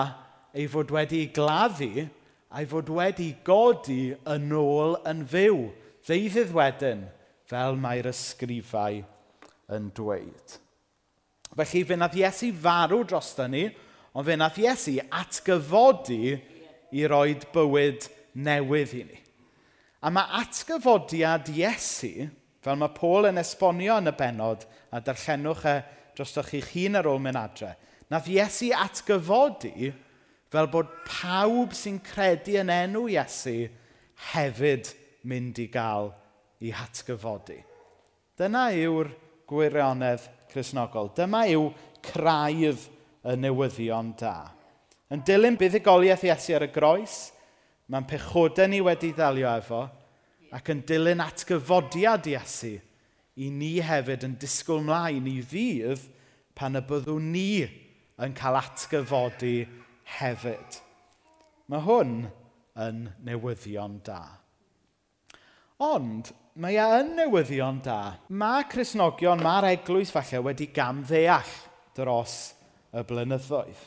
ei 0.56 0.68
fod 0.70 0.92
wedi 0.94 1.24
gladdu 1.34 2.06
a'i 2.54 2.68
fod 2.70 2.90
wedi 2.94 3.32
godi 3.46 4.14
yn 4.34 4.52
ôl 4.54 4.96
yn 5.08 5.24
fyw. 5.30 5.66
Ddeuddydd 6.06 6.54
wedyn, 6.54 7.02
fel 7.50 7.74
mae'r 7.82 8.10
ysgrifau 8.12 9.02
yn 9.74 9.90
dweud. 9.96 10.58
Felly, 11.56 11.84
fe 11.88 11.96
nath 11.96 12.16
Iesu 12.18 12.50
farw 12.52 13.00
drosta 13.08 13.46
ni, 13.48 13.64
ond 14.12 14.28
fe 14.28 14.36
nath 14.36 14.58
Iesu 14.60 14.98
atgyfodi 15.08 16.36
i 16.92 17.06
roi 17.08 17.36
bywyd 17.54 18.08
newydd 18.44 18.92
i 18.98 19.04
ni. 19.06 19.20
A 20.04 20.12
mae 20.12 20.42
atgyfodiad 20.42 21.48
Iesu, 21.54 22.28
fel 22.60 22.76
mae 22.76 22.92
Paul 22.92 23.30
yn 23.30 23.40
esbonio 23.40 23.96
yn 24.02 24.12
y 24.12 24.14
benod, 24.18 24.66
a 24.92 25.00
darllenwch 25.00 25.64
e 25.70 25.76
drostoch 26.16 26.52
chi'ch 26.52 26.74
hun 26.74 27.00
ar 27.00 27.08
ôl 27.08 27.22
mynd 27.24 27.40
adre, 27.40 27.72
nath 28.12 28.28
Iesu 28.30 28.70
atgyfodi 28.76 29.90
fel 30.52 30.68
bod 30.70 30.92
pawb 31.08 31.72
sy'n 31.74 31.98
credu 32.04 32.60
yn 32.60 32.70
enw 32.72 33.06
Iesu 33.16 33.56
hefyd 34.34 34.92
mynd 35.26 35.58
i 35.64 35.66
gael 35.72 36.12
i 36.64 36.70
hatgyfodi. 36.76 37.58
Dyna 38.36 38.68
yw'r 38.76 39.10
gwirionedd 39.48 40.28
Cresnogol. 40.50 41.12
Dyma 41.16 41.44
yw 41.52 41.70
craidd 42.06 42.86
y 43.26 43.36
newyddion 43.40 44.12
da. 44.20 44.36
Yn 45.12 45.22
dilyn 45.26 45.58
buddigoliaeth 45.58 46.26
Iesu 46.26 46.56
ar 46.56 46.66
y 46.66 46.70
groes, 46.74 47.16
mae'n 47.90 48.06
pechodau 48.10 48.66
ni 48.70 48.80
wedi 48.82 49.12
ddelio 49.14 49.52
efo, 49.58 49.84
ac 50.54 50.70
yn 50.72 50.82
dilyn 50.86 51.22
atgyfodiad 51.22 52.26
Iesu 52.30 52.76
i 53.36 53.50
ni 53.52 53.76
hefyd 53.84 54.24
yn 54.26 54.38
disgwyl 54.40 54.82
mlaen 54.86 55.28
i 55.28 55.38
ddydd 55.44 56.06
pan 56.56 56.78
y 56.78 56.82
byddwn 56.88 57.30
ni 57.34 57.50
yn 58.22 58.34
cael 58.36 58.58
atgyfodi 58.62 59.58
hefyd. 60.16 60.80
Mae 61.68 61.84
hwn 61.84 62.16
yn 62.86 63.06
newyddion 63.26 64.00
da. 64.06 64.22
Ond, 65.82 66.30
mae 66.56 66.78
e 66.80 66.84
yn 67.00 67.12
newyddion 67.18 67.82
da. 67.84 68.16
Mae 68.32 68.64
Cresnogion, 68.70 69.42
mae'r 69.44 69.70
eglwys 69.74 70.12
falle 70.14 70.40
wedi 70.46 70.70
gamddeall 70.74 71.52
dros 71.96 72.36
y 72.96 73.04
blynyddoedd. 73.04 73.82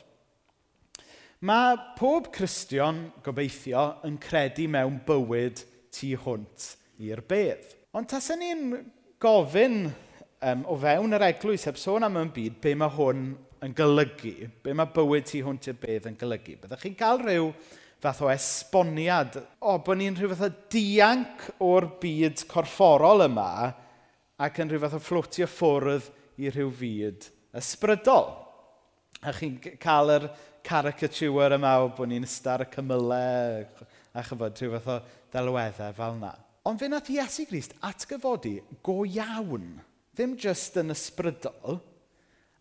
Mae 1.50 1.78
pob 1.96 2.30
Cristion, 2.36 3.06
gobeithio, 3.24 3.86
yn 4.06 4.20
credu 4.22 4.68
mewn 4.70 5.00
bywyd 5.08 5.64
tu 5.96 6.12
hwnt 6.26 6.74
i'r 7.08 7.24
bedd. 7.26 7.64
Ond 7.96 8.10
tas 8.12 8.30
ni'n 8.38 8.74
gofyn 9.24 9.86
um, 9.88 10.66
o 10.70 10.76
fewn 10.80 11.16
yr 11.18 11.30
eglwys 11.32 11.66
heb 11.70 11.80
sôn 11.80 12.06
am 12.06 12.20
yn 12.22 12.34
byd 12.36 12.60
be 12.62 12.76
mae 12.78 12.92
hwn 12.94 13.30
yn 13.66 13.76
golygu, 13.76 14.50
be 14.64 14.76
mae 14.78 14.92
bywyd 14.94 15.26
tu 15.32 15.42
hwnt 15.48 15.72
i'r 15.72 15.80
bedd 15.80 16.10
yn 16.12 16.20
golygu. 16.20 16.60
Byddwch 16.62 16.86
chi'n 16.86 17.00
cael 17.00 17.24
rhyw 17.24 17.50
fath 18.00 18.22
o 18.24 18.30
esboniad. 18.32 19.38
O, 19.60 19.78
bod 19.84 20.00
ni'n 20.00 20.18
rhyw 20.18 20.32
fath 20.32 20.48
o 20.48 20.52
dianc 20.72 21.48
o'r 21.64 21.90
byd 22.02 22.46
corfforol 22.52 23.26
yma 23.28 23.50
ac 24.40 24.62
yn 24.64 24.72
rhyw 24.72 24.84
fath 24.86 25.00
o 25.00 25.02
fflwtio 25.04 25.50
ffwrdd 25.52 26.08
i 26.40 26.52
rhyw 26.52 26.72
fyd 26.80 27.28
ysbrydol. 27.60 28.30
A 29.20 29.34
chi'n 29.36 29.58
cael 29.84 30.14
yr 30.16 30.30
caricature 30.64 31.58
yma 31.58 31.76
o 31.84 31.92
bod 31.98 32.12
ni'n 32.12 32.28
ystar 32.28 32.64
y 32.64 32.70
cymylau 32.72 33.66
a 34.16 34.24
chyfod 34.24 34.64
rhyw 34.64 34.78
fath 34.78 34.94
o 34.96 35.00
delweddau 35.36 36.00
fel 36.00 36.18
yna. 36.22 36.34
Ond 36.70 36.80
fe 36.80 36.90
nath 36.92 37.12
Iesu 37.12 37.46
Grist 37.50 37.76
atgyfodi 37.84 38.60
go 38.86 39.02
iawn, 39.08 39.80
ddim 40.16 40.36
jyst 40.40 40.76
yn 40.80 40.94
ysbrydol, 40.96 41.80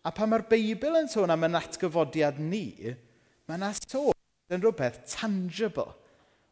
a 0.03 0.11
pan 0.15 0.31
mae'r 0.31 0.47
Beibl 0.51 0.99
yn 0.99 1.11
sôn 1.11 1.31
am 1.31 1.43
yn 1.47 1.59
atgyfodiad 1.59 2.39
ni, 2.43 2.95
mae 3.47 3.59
yna 3.59 3.73
sôn 3.79 4.18
yn 4.49 4.63
rhywbeth 4.63 5.01
tangible. 5.09 5.93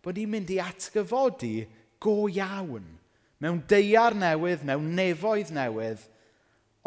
Bod 0.04 0.18
ni'n 0.18 0.32
mynd 0.32 0.54
i 0.54 0.60
atgyfodi 0.62 1.68
go 2.04 2.28
iawn. 2.30 2.86
Mewn 3.44 3.62
deiar 3.70 4.16
newydd, 4.18 4.66
mewn 4.66 4.94
nefoedd 4.98 5.52
newydd. 5.54 6.06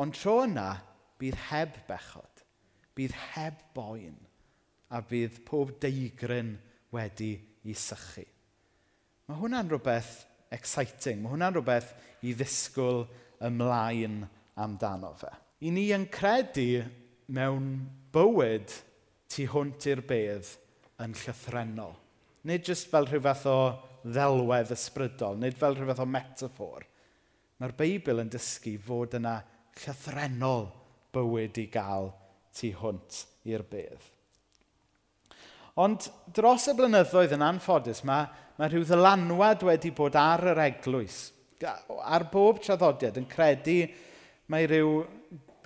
Ond 0.01 0.17
tro 0.17 0.41
yna, 0.47 0.81
bydd 1.21 1.39
heb 1.51 1.77
bechod. 1.89 2.45
Bydd 2.97 3.15
heb 3.35 3.61
boen. 3.77 4.17
A 4.91 5.03
bydd 5.07 5.43
pob 5.47 5.77
deigryn 5.83 6.57
wedi 6.95 7.35
i 7.69 7.77
sychu. 7.77 8.25
Mae 9.29 9.39
hwnna'n 9.39 9.71
rhywbeth 9.71 10.25
exciting. 10.55 11.21
Mae 11.23 11.35
hwnna'n 11.35 11.55
rhywbeth 11.55 11.93
i 12.27 12.35
ddisgwyl 12.35 13.05
ymlaen 13.47 14.25
amdano 14.61 15.13
fe. 15.19 15.31
I 15.63 15.71
ni 15.75 15.91
yn 15.95 16.09
credu 16.11 16.83
mewn 17.31 17.69
bywyd 18.15 18.73
tu 19.31 19.47
hwnt 19.53 19.87
i'r 19.93 20.03
bedd 20.09 20.49
yn 21.05 21.17
llythrenol. 21.17 21.97
Nid 22.49 22.69
jyst 22.69 22.89
fel 22.91 23.09
rhyw 23.09 23.23
fath 23.25 23.47
o 23.51 23.59
ddelwedd 24.05 24.73
ysbrydol, 24.75 25.39
nid 25.41 25.59
fel 25.61 25.77
rhyw 25.77 25.91
fath 25.91 26.05
o 26.05 26.09
metafor. 26.09 26.87
Mae'r 27.61 27.77
Beibl 27.77 28.23
yn 28.23 28.31
dysgu 28.33 28.77
fod 28.81 29.19
yna 29.19 29.37
llythrenol 29.83 30.71
bywyd 31.13 31.59
i 31.61 31.67
gael 31.73 32.11
tu 32.57 32.73
hwnt 32.81 33.25
i'r 33.51 33.65
bedd. 33.69 34.07
Ond 35.81 36.09
dros 36.35 36.67
y 36.69 36.75
blynyddoedd 36.77 37.37
yn 37.37 37.45
anffodus, 37.47 38.03
mae, 38.09 38.27
mae 38.59 38.73
rhyw 38.73 38.85
ddylanwad 38.89 39.63
wedi 39.69 39.93
bod 39.97 40.17
ar 40.19 40.43
yr 40.53 40.63
eglwys, 40.67 41.31
ar 41.61 42.27
bob 42.33 42.61
traddodiad 42.65 43.21
yn 43.21 43.29
credu 43.31 43.83
mae 44.51 44.67
rhyw 44.69 45.01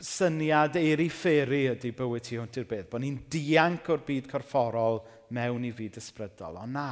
syniad 0.04 0.76
eri 0.76 1.08
fferi 1.08 1.64
ydy 1.72 1.92
bywyd 1.96 2.26
ti 2.26 2.36
hwnt 2.36 2.58
i'r 2.60 2.68
beth. 2.68 2.88
Bod 2.92 3.02
ni'n 3.04 3.22
dianc 3.32 3.88
o'r 3.94 4.04
byd 4.04 4.28
corfforol 4.30 5.00
mewn 5.34 5.64
i 5.64 5.72
fyd 5.74 5.98
ysbrydol. 6.00 6.60
Ond 6.60 6.76
na, 6.76 6.90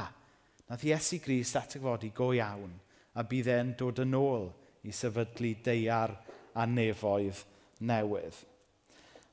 nath 0.69 0.85
Iesu 0.87 1.19
Gris 1.23 1.53
datagfodi 1.53 2.09
go 2.15 2.31
iawn 2.33 2.73
a 3.13 3.25
bydd 3.29 3.51
e'n 3.53 3.73
dod 3.77 4.01
yn 4.01 4.17
ôl 4.17 4.47
i 4.83 4.93
sefydlu 4.95 5.53
deiar 5.63 6.15
a 6.57 6.65
nefoedd 6.69 7.43
newydd. 7.85 8.39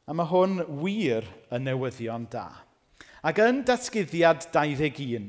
A 0.06 0.14
mae 0.16 0.28
hwn 0.28 0.60
wir 0.82 1.26
y 1.52 1.60
newyddion 1.62 2.26
da. 2.32 2.48
Ac 3.24 3.40
yn 3.44 3.62
datgyddiad 3.68 4.48
21, 4.52 5.28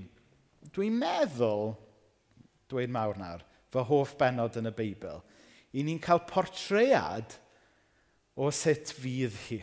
dwi'n 0.76 0.96
meddwl, 1.00 1.74
dweud 2.72 2.92
mawr 2.92 3.20
nawr, 3.20 3.44
fy 3.72 3.84
hoff 3.88 4.16
benod 4.20 4.58
yn 4.60 4.72
y 4.72 4.74
Beibl, 4.76 5.20
i 5.76 5.84
ni'n 5.88 6.00
cael 6.04 6.24
portread 6.28 7.38
o 8.36 8.52
sut 8.54 8.94
fydd 8.96 9.36
hi 9.48 9.62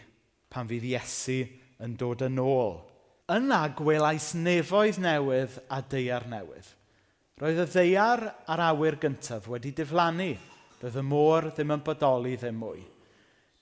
pan 0.49 0.69
fydd 0.69 0.87
Iesu 0.89 1.43
yn 1.85 1.95
dod 1.99 2.25
yn 2.27 2.41
ôl. 2.43 2.79
Yna 3.29 3.61
gwelais 3.77 4.33
nefoedd 4.37 5.01
newydd 5.05 5.59
a 5.69 5.83
deiar 5.85 6.25
newydd. 6.31 6.69
Roedd 7.39 7.61
y 7.63 7.67
ddeiar 7.71 8.25
a'r 8.51 8.63
awyr 8.71 8.97
gyntaf 8.99 9.47
wedi 9.53 9.75
diflannu. 9.77 10.33
Doedd 10.81 10.97
y 10.99 11.05
môr 11.05 11.51
ddim 11.53 11.75
yn 11.75 11.83
bodoli 11.85 12.37
ddim 12.39 12.57
mwy. 12.63 12.81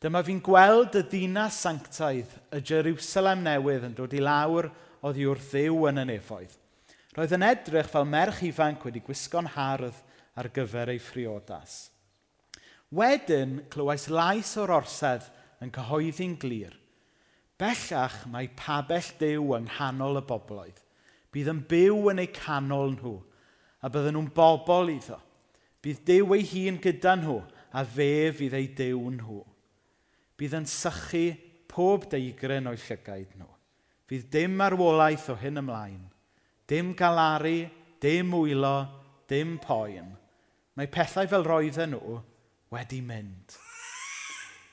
Dyma 0.01 0.23
fi'n 0.23 0.43
gweld 0.45 0.99
y 1.01 1.03
ddinas 1.09 1.59
sanctaidd, 1.65 2.31
y 2.53 2.61
Jerusalem 2.61 3.43
newydd 3.45 3.89
yn 3.89 3.97
dod 3.97 4.15
i 4.15 4.21
lawr 4.23 4.69
oddi 5.05 5.27
wrth 5.27 5.51
ddiw 5.51 5.87
yn 5.91 6.03
y 6.03 6.07
nefoedd. 6.13 6.55
Roedd 7.17 7.33
yn 7.33 7.47
edrych 7.49 7.89
fel 7.91 8.05
merch 8.09 8.43
ifanc 8.45 8.85
wedi 8.85 9.01
gwisgo'n 9.05 9.49
hardd 9.57 9.97
ar 10.37 10.51
gyfer 10.53 10.93
ei 10.93 11.01
phriodas. 11.01 11.87
Wedyn, 12.97 13.59
clywais 13.69 14.07
lais 14.09 14.55
o'r 14.57 14.73
orsedd 14.79 15.27
yn 15.61 15.73
cyhoeddi'n 15.75 16.37
glir. 16.41 16.73
Bellach 17.61 18.23
mae 18.33 18.49
pabell 18.57 19.09
dew 19.21 19.51
yng 19.57 19.67
nghanol 19.69 20.21
y 20.21 20.23
bobloedd. 20.29 20.79
Bydd 21.33 21.51
yn 21.53 21.63
byw 21.69 22.11
yn 22.13 22.23
eu 22.23 22.31
canol 22.33 22.95
nhw, 22.95 23.17
a 23.85 23.91
bydden 23.93 24.17
nhw'n 24.17 24.31
bobl 24.37 24.93
iddo. 24.95 25.19
Bydd 25.85 26.01
dew 26.09 26.33
ei 26.37 26.47
hun 26.49 26.79
gyda 26.81 27.17
nhw, 27.21 27.41
a 27.77 27.83
fe 27.85 28.31
fydd 28.37 28.57
ei 28.57 28.71
dew 28.79 29.11
nhw. 29.13 29.43
Bydd 30.41 30.57
yn 30.57 30.69
sychu 30.71 31.27
pob 31.69 32.07
deigryn 32.13 32.71
o'i 32.71 32.81
llygaid 32.81 33.35
nhw. 33.37 33.51
Fydd 34.09 34.31
dim 34.33 34.63
arwolaeth 34.65 35.29
o 35.35 35.37
hyn 35.41 35.61
ymlaen. 35.61 36.07
Dim 36.69 36.95
galaru, 36.97 37.67
dim 38.01 38.33
wylo, 38.33 38.79
dim 39.29 39.59
poen. 39.61 40.09
Mae 40.77 40.89
pethau 40.93 41.29
fel 41.29 41.45
roedden 41.45 41.93
nhw 41.93 42.17
wedi 42.75 43.01
mynd. 43.05 43.57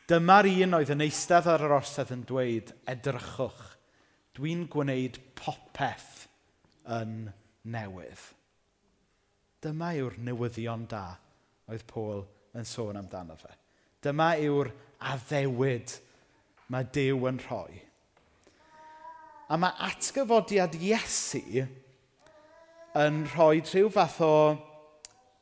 Dyma'r 0.09 0.49
un 0.51 0.77
oedd 0.79 0.91
yn 0.93 1.03
eistedd 1.05 1.47
ar 1.49 1.63
yr 1.63 1.75
orsedd 1.77 2.11
yn 2.15 2.23
dweud, 2.27 2.73
edrychwch, 2.91 3.61
dwi'n 4.35 4.65
gwneud 4.71 5.19
popeth 5.37 6.25
yn 6.91 7.29
newydd. 7.71 8.23
Dyma 9.63 9.93
yw'r 9.95 10.17
newyddion 10.19 10.87
da 10.91 11.05
oedd 11.71 11.85
Paul 11.87 12.25
yn 12.57 12.67
sôn 12.67 12.99
amdano 12.99 13.37
fe. 13.39 13.53
Dyma 14.03 14.33
yw'r 14.43 14.73
addewid 15.13 15.95
mae 16.73 16.87
Dyw 16.91 17.29
yn 17.29 17.39
rhoi. 17.45 17.79
A 19.47 19.59
mae 19.59 19.75
atgyfodiad 19.87 20.75
Iesu 20.81 21.63
yn 22.99 23.23
rhoi 23.31 23.61
rhyw 23.61 23.89
fath 23.93 24.19
o 24.25 24.33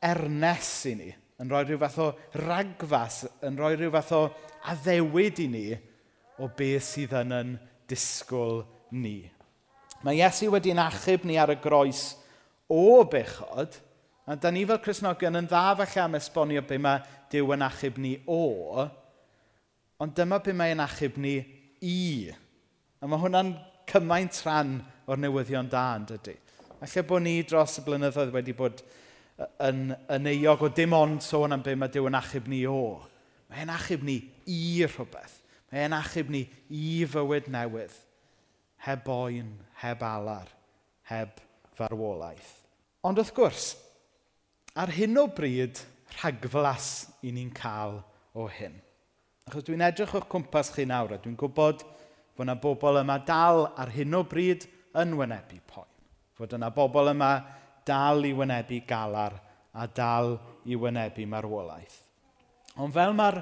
ernes 0.02 0.70
i 0.90 0.94
ni 0.98 1.10
yn 1.42 1.50
rhoi 1.50 1.64
rhyw 1.66 1.80
fath 1.82 1.98
o 1.98 2.08
ragfas, 2.38 3.22
yn 3.42 3.58
rhoi 3.58 3.74
rhyw 3.74 3.92
fath 3.96 4.12
o 4.14 4.22
addewid 4.70 5.40
i 5.42 5.48
ni 5.50 5.66
o 6.38 6.48
beth 6.58 6.86
sydd 6.86 7.16
yn 7.18 7.34
yn 7.34 7.54
disgwyl 7.90 8.62
ni. 8.94 9.18
Mae 10.06 10.20
Iesu 10.20 10.50
wedi'n 10.52 10.80
achub 10.82 11.26
ni 11.26 11.38
ar 11.38 11.52
y 11.54 11.58
groes 11.62 12.12
o 12.70 13.02
bechod, 13.10 13.74
a 14.26 14.36
da 14.38 14.52
ni 14.54 14.62
fel 14.66 14.80
Cresnogion 14.82 15.40
yn 15.40 15.50
dda 15.50 15.64
falle 15.80 16.04
am 16.04 16.16
esbonio 16.18 16.62
be 16.66 16.78
mae 16.78 17.02
Dyw 17.32 17.54
yn 17.54 17.64
achub 17.64 17.98
ni 18.02 18.12
o, 18.28 18.86
ond 20.02 20.14
dyma 20.14 20.38
be 20.44 20.52
mae'n 20.52 20.82
achub 20.84 21.16
ni 21.22 21.38
i. 21.82 22.28
A 23.00 23.08
mae 23.08 23.22
hwnna'n 23.22 23.54
cymaint 23.88 24.42
rhan 24.44 24.74
o'r 25.08 25.20
newyddion 25.22 25.70
da, 25.72 25.86
yn 25.96 26.04
dydy. 26.10 26.36
Alla 26.82 27.04
bod 27.08 27.24
ni 27.24 27.38
dros 27.46 27.78
y 27.80 27.86
blynyddoedd 27.86 28.34
wedi 28.34 28.54
bod 28.58 28.82
yn, 29.40 29.92
yn 30.12 30.28
euog 30.32 30.66
o 30.66 30.70
dim 30.74 30.94
ond 30.96 31.22
sôn 31.24 31.54
am 31.54 31.62
be 31.64 31.74
mae 31.78 31.92
Dyw 31.92 32.08
yn 32.10 32.18
achub 32.18 32.48
ni 32.50 32.62
o. 32.68 33.00
Mae 33.52 33.66
achub 33.74 34.04
ni 34.06 34.18
i 34.48 34.62
rhywbeth. 34.86 35.38
Mae 35.72 35.88
achub 35.98 36.32
ni 36.32 36.44
i 36.68 37.04
fywyd 37.08 37.48
newydd. 37.52 37.94
Heb 38.82 39.04
boen, 39.06 39.54
heb 39.78 40.02
alar, 40.02 40.48
heb 41.10 41.38
farwolaeth. 41.78 42.54
Ond 43.06 43.18
wrth 43.18 43.34
gwrs, 43.34 43.66
ar 44.78 44.90
hyn 44.94 45.18
o 45.20 45.28
bryd 45.30 45.80
rhagflas 46.18 46.88
i 47.22 47.32
ni'n 47.34 47.52
cael 47.54 48.00
o 48.34 48.48
hyn. 48.50 48.74
Achos 49.48 49.66
dwi'n 49.66 49.84
edrych 49.86 50.14
o'ch 50.18 50.28
cwmpas 50.30 50.70
chi 50.74 50.84
nawr 50.86 51.16
a 51.16 51.18
dwi'n 51.22 51.38
gwybod 51.38 51.82
fod 51.82 52.44
yna 52.46 52.56
bobl 52.62 53.00
yma 53.00 53.18
dal 53.26 53.66
ar 53.78 53.90
hyn 53.94 54.14
o 54.18 54.22
bryd 54.28 54.66
yn 54.98 55.16
wynebu 55.18 55.58
poen. 55.68 55.88
Fod 56.38 56.54
yna 56.56 56.70
bobl 56.74 57.10
yma 57.12 57.32
dal 57.86 58.24
i 58.26 58.32
wynebu 58.36 58.82
galar 58.88 59.36
a 59.72 59.86
dal 59.86 60.36
i 60.68 60.76
wynebu 60.76 61.26
marwolaeth. 61.28 61.98
Ond 62.80 62.94
fel 62.94 63.14
mae'r 63.16 63.40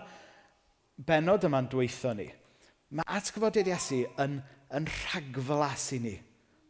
benod 1.07 1.47
yma'n 1.47 1.69
dweithio 1.71 2.15
ni, 2.19 2.27
mae 2.97 3.17
atgyfodiad 3.19 3.71
Iesu 3.71 4.03
yn, 4.23 4.41
yn 4.75 4.89
rhagflas 4.91 5.91
i 5.97 6.01
ni 6.03 6.17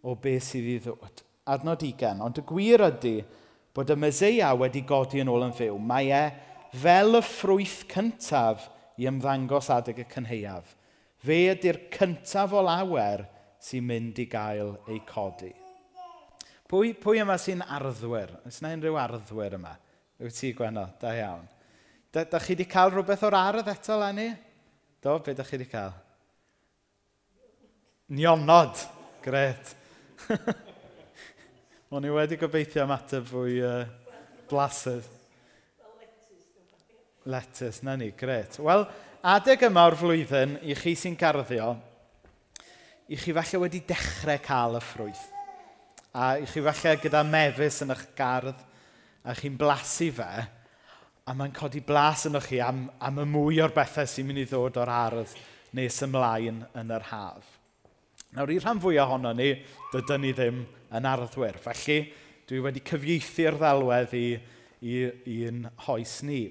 o 0.03 0.17
beth 0.17 0.51
sydd 0.51 0.69
i 0.75 0.79
ddod. 0.85 1.25
Adnod 1.51 1.83
20, 1.83 2.21
ond 2.25 2.39
y 2.39 2.45
gwir 2.47 2.85
ydy 2.85 3.15
bod 3.75 3.91
y 3.91 3.97
Meseia 3.99 4.53
wedi 4.59 4.85
godi 4.87 5.23
yn 5.23 5.31
ôl 5.33 5.47
yn 5.49 5.57
fyw. 5.57 5.79
Mae 5.81 6.13
e 6.15 6.25
fel 6.83 7.19
y 7.19 7.23
ffrwyth 7.25 7.83
cyntaf 7.91 8.69
i 9.01 9.09
ymddangos 9.11 9.71
adeg 9.75 10.03
y 10.05 10.07
cynheiaf. 10.13 10.77
Fe 11.21 11.41
ydy'r 11.55 11.81
cyntaf 11.97 12.55
o 12.57 12.63
lawer 12.65 13.27
sy'n 13.61 13.89
mynd 13.89 14.21
i 14.23 14.29
gael 14.31 14.77
ei 14.89 15.03
codi. 15.09 15.53
Pwy, 16.71 16.93
pwy 16.95 17.19
yma 17.19 17.35
sy'n 17.41 17.65
arddwyr? 17.67 18.31
Oes 18.47 18.61
yna 18.61 18.77
unrhyw 18.77 18.99
arddwyr 19.01 19.57
yma? 19.57 19.73
Yw 20.23 20.31
ti, 20.31 20.53
Gwenno? 20.55 20.85
Da 21.01 21.15
iawn. 21.19 21.49
Da, 22.15 22.23
da 22.31 22.39
chi 22.39 22.55
wedi 22.55 22.67
cael 22.71 22.93
rhywbeth 22.95 23.25
o'r 23.27 23.37
ardd 23.39 23.71
eto, 23.73 23.97
Lenny? 23.99 24.29
Do, 25.03 25.17
be 25.25 25.35
da 25.35 25.47
chi 25.47 25.57
wedi 25.57 25.67
cael? 25.71 25.97
Nionod. 28.15 28.85
Gret. 29.25 29.73
O'n 31.91 32.07
i 32.07 32.13
wedi 32.15 32.39
gobeithio 32.39 32.87
ymateb 32.87 33.27
fwy 33.27 33.59
uh, 33.67 33.83
blasydd. 34.51 35.11
Letys, 37.31 37.83
na 37.83 37.99
ni, 37.99 38.13
gret. 38.17 38.61
Wel, 38.63 38.87
adeg 39.27 39.67
yma 39.67 39.89
o'r 39.91 39.99
flwyddyn, 39.99 40.55
i 40.63 40.79
chi 40.79 40.95
sy'n 40.97 41.19
garddio, 41.19 41.75
i 43.11 43.19
chi 43.19 43.35
falle 43.35 43.65
wedi 43.67 43.83
dechrau 43.91 44.39
cael 44.47 44.79
y 44.79 44.87
ffrwyth 44.87 45.27
a 46.13 46.33
chi 46.43 46.63
falle 46.65 46.97
gyda 47.03 47.23
mefus 47.27 47.83
yn 47.85 47.95
eich 47.95 48.09
gardd 48.19 48.59
a 49.23 49.35
chi'n 49.37 49.59
blasu 49.61 50.11
fe, 50.17 50.31
a 51.29 51.35
mae'n 51.37 51.55
codi 51.55 51.83
blas 51.87 52.27
yn 52.27 52.39
chi 52.43 52.59
am, 52.65 52.89
am 52.99 53.21
y 53.23 53.27
mwy 53.29 53.61
o'r 53.63 53.75
bethau 53.75 54.09
sy'n 54.09 54.27
mynd 54.27 54.43
i 54.43 54.47
ddod 54.51 54.81
o'r 54.81 54.91
ardd 54.91 55.35
nes 55.77 55.99
ymlaen 56.07 56.65
yn 56.81 56.95
yr 56.97 57.07
haf. 57.13 57.45
Nawr, 58.35 58.51
i 58.55 58.59
rhan 58.63 58.81
fwy 58.83 58.99
ohono 59.03 59.33
ni, 59.35 59.53
dydyn 59.93 60.25
ni 60.25 60.33
ddim 60.35 60.65
yn 60.95 61.07
arddwyr. 61.07 61.59
Felly, 61.63 62.01
dwi 62.47 62.63
wedi 62.65 62.83
cyfieithu'r 62.87 63.59
ddelwedd 63.59 64.17
i, 64.19 64.27
i, 64.83 64.97
i'n 65.37 65.65
hoes 65.87 66.17
ni. 66.27 66.45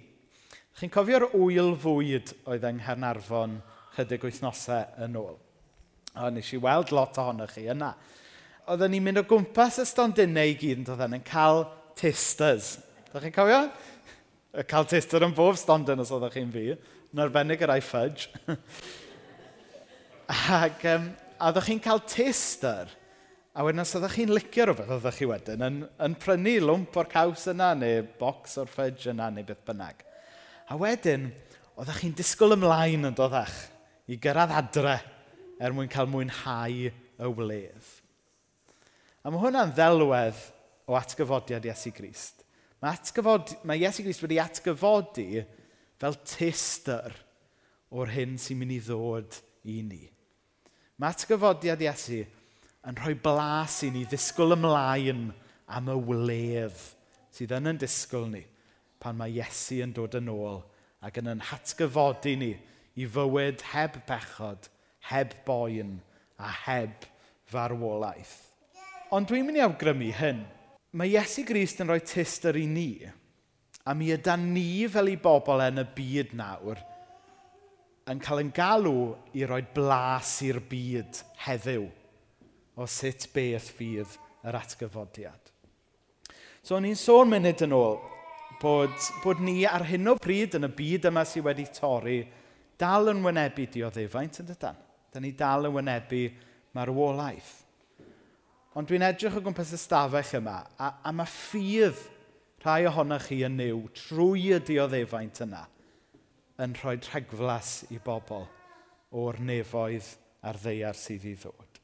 Chi'n 0.79 0.91
cofio'r 0.91 1.29
wyl 1.33 1.73
fwyd 1.79 2.31
oedd 2.47 2.67
yng 2.69 2.79
Nghernarfon 2.79 3.57
chydig 3.97 4.23
wythnosau 4.27 5.03
yn 5.03 5.19
ôl? 5.19 5.35
O, 6.15 6.29
nes 6.31 6.53
i 6.55 6.59
weld 6.59 6.93
lot 6.95 7.19
ohonoch 7.19 7.55
chi 7.55 7.67
yna 7.71 7.93
oedden 8.69 8.91
ni'n 8.93 9.05
mynd 9.05 9.21
o 9.23 9.25
gwmpas 9.25 9.79
y 9.81 9.85
stondinau 9.89 10.51
i 10.51 10.55
gyd 10.59 10.83
yn 10.83 10.85
dod 10.85 11.01
yn 11.01 11.23
cael 11.25 11.63
testers. 11.97 12.75
Ydych 13.09 13.23
chi'n 13.25 13.33
cofio? 13.33 13.61
Y 14.53 14.65
cael 14.69 14.87
tester 14.89 15.25
yn 15.25 15.33
bob 15.37 15.57
stondin 15.57 16.01
os 16.03 16.11
oeddech 16.13 16.35
chi'n 16.37 16.51
fi. 16.53 16.65
Yn 17.09 17.21
arbennig 17.23 17.63
yr 17.65 17.73
iFudge. 17.79 18.29
Ac 20.59 20.85
um, 20.91 21.07
a 21.39 21.49
oeddech 21.49 21.69
chi'n 21.71 21.81
cael 21.81 22.03
tester. 22.05 22.91
A 23.57 23.65
wedyn 23.65 23.81
os 23.81 23.93
oeddech 23.97 24.19
chi'n 24.19 24.33
licio 24.37 24.67
rhywbeth 24.67 24.91
oeddech 24.99 25.17
chi 25.17 25.29
wedyn 25.31 25.65
yn, 25.65 25.79
yn 26.05 26.17
prynu 26.21 26.53
lwmp 26.61 26.99
o'r 27.01 27.09
caws 27.09 27.47
yna 27.49 27.71
neu 27.79 28.03
bocs 28.21 28.59
o'r 28.61 28.69
fudge 28.69 29.09
yna 29.09 29.31
neu 29.33 29.47
beth 29.47 29.63
bynnag. 29.65 30.05
A 30.69 30.77
wedyn, 30.77 31.31
oeddech 31.73 32.03
chi'n 32.03 32.13
disgwyl 32.19 32.53
ymlaen 32.59 33.09
yn 33.09 33.17
doddech 33.17 33.57
i 34.09 34.19
gyrraedd 34.21 34.53
adre 34.61 34.99
er 35.57 35.73
mwyn 35.73 35.89
cael 35.89 36.11
mwynhau 36.13 36.85
y 36.85 37.33
wledd. 37.33 37.89
A 39.23 39.31
mae 39.31 39.41
hwnna'n 39.41 39.73
ddelwedd 39.75 40.39
o 40.89 40.95
atgyfodiad 40.97 41.65
Iesu 41.67 41.91
Grist. 41.95 42.45
Mae, 42.79 42.95
atgyfod, 42.95 43.51
mae 43.67 43.81
Iesu 43.81 44.05
Grist 44.05 44.23
wedi 44.23 44.39
atgyfodi 44.39 45.43
fel 45.99 46.15
tester 46.23 47.15
o'r 47.91 48.13
hyn 48.13 48.37
sy'n 48.39 48.59
mynd 48.61 48.77
i 48.77 48.79
ddod 48.85 49.39
i 49.67 49.81
ni. 49.83 50.05
Mae 50.99 51.11
atgyfodiad 51.11 51.83
Iesu 51.83 52.23
yn 52.87 52.99
rhoi 52.99 53.17
blas 53.19 53.81
i 53.83 53.91
ni 53.91 54.05
ddisgwyl 54.07 54.55
ymlaen 54.55 55.27
am 55.69 55.91
y 55.91 55.97
wledd 56.07 56.79
sydd 57.35 57.53
yn 57.59 57.73
yn 57.73 57.81
disgwyl 57.81 58.29
ni 58.31 58.45
pan 59.03 59.17
mae 59.19 59.35
Iesu 59.35 59.81
yn 59.83 59.93
dod 59.95 60.17
yn 60.19 60.31
ôl 60.31 60.61
ac 61.05 61.19
yn 61.21 61.31
yn 61.35 61.43
hatgyfodi 61.51 62.35
ni 62.39 62.53
i 62.99 63.07
fywyd 63.07 63.63
heb 63.71 64.01
bechod, 64.07 64.67
heb 65.11 65.35
boen 65.45 65.99
a 66.39 66.51
heb 66.65 67.07
farwolaeth. 67.51 68.48
Ond 69.09 69.25
dwi'n 69.25 69.47
mynd 69.47 69.57
i 69.57 69.61
awgrymu 69.65 70.11
hyn. 70.19 70.43
Mae 70.93 71.09
Iesu 71.15 71.41
Grist 71.45 71.79
yn 71.81 71.89
rhoi 71.89 72.01
tester 72.05 72.57
i 72.57 72.67
ni, 72.69 73.01
a 73.89 73.93
mi 73.97 74.11
yda 74.13 74.35
ni 74.37 74.85
fel 74.89 75.09
i 75.09 75.15
bobl 75.17 75.63
yn 75.65 75.81
y 75.81 75.85
byd 75.97 76.35
nawr, 76.37 76.81
yn 78.09 78.21
cael 78.21 78.41
yn 78.43 78.51
galw 78.53 78.99
i 79.37 79.47
roi 79.49 79.63
blas 79.73 80.35
i'r 80.45 80.59
byd 80.69 81.21
heddiw 81.45 81.87
o 82.77 82.85
sut 82.85 83.25
beth 83.33 83.71
fydd 83.79 84.13
yr 84.45 84.57
atgyfodiad. 84.59 85.53
So, 86.61 86.75
o'n 86.77 86.85
i'n 86.89 86.97
sôn 86.97 87.31
munud 87.33 87.63
yn 87.65 87.73
ôl 87.73 87.97
bod, 88.61 88.93
bod 89.23 89.41
ni 89.41 89.63
ar 89.65 89.87
hyn 89.89 90.11
o 90.11 90.15
bryd 90.21 90.59
yn 90.59 90.69
y 90.69 90.71
byd 90.81 91.07
yma 91.09 91.23
sydd 91.25 91.47
wedi 91.47 91.65
torri 91.73 92.19
dal 92.77 93.09
yn 93.09 93.25
wynebu 93.25 93.65
dioddefaint 93.73 94.43
yn 94.43 94.51
dydan. 94.51 94.77
Da 95.09 95.21
ni 95.21 95.33
dal 95.33 95.65
yn 95.65 95.75
wynebu 95.79 96.21
marwolaeth. 96.77 97.68
Ond 98.79 98.87
dwi'n 98.87 99.03
edrych 99.03 99.35
o 99.35 99.41
gwmpas 99.43 99.73
y 99.75 99.77
stafell 99.81 100.37
yma, 100.39 100.61
a, 100.79 100.93
a 101.03 101.11
mae 101.11 101.27
ffydd 101.27 101.99
rhai 102.63 102.85
ohonoch 102.87 103.25
chi 103.27 103.41
yn 103.43 103.57
new 103.59 103.81
trwy 103.91 104.53
y 104.55 104.59
dioddefaint 104.63 105.41
yna 105.43 105.65
yn 106.63 106.75
rhoi 106.79 106.93
rhegflas 106.95 107.73
i 107.91 107.97
bobl 108.05 108.45
o'r 109.19 109.39
nefoedd 109.43 110.07
a'r 110.47 110.59
ddeiar 110.63 110.95
sydd 110.95 111.25
i 111.27 111.33
ddod. 111.41 111.81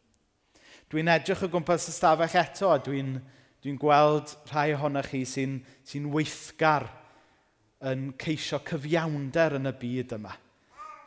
Dwi'n 0.88 1.12
edrych 1.12 1.44
o 1.44 1.50
gwmpas 1.52 1.90
y 1.92 1.96
stafell 1.98 2.38
eto 2.40 2.70
a 2.72 2.78
dwi'n 2.86 3.18
dwi 3.66 3.74
gweld 3.82 4.32
rhai 4.54 4.70
ohonoch 4.78 5.10
chi 5.12 5.26
sy'n 5.28 5.58
sy, 5.84 6.00
weithgar 6.14 6.86
yn 7.92 8.14
ceisio 8.22 8.62
cyfiawnder 8.70 9.58
yn 9.60 9.68
y 9.68 9.74
byd 9.82 10.16
yma. 10.16 10.32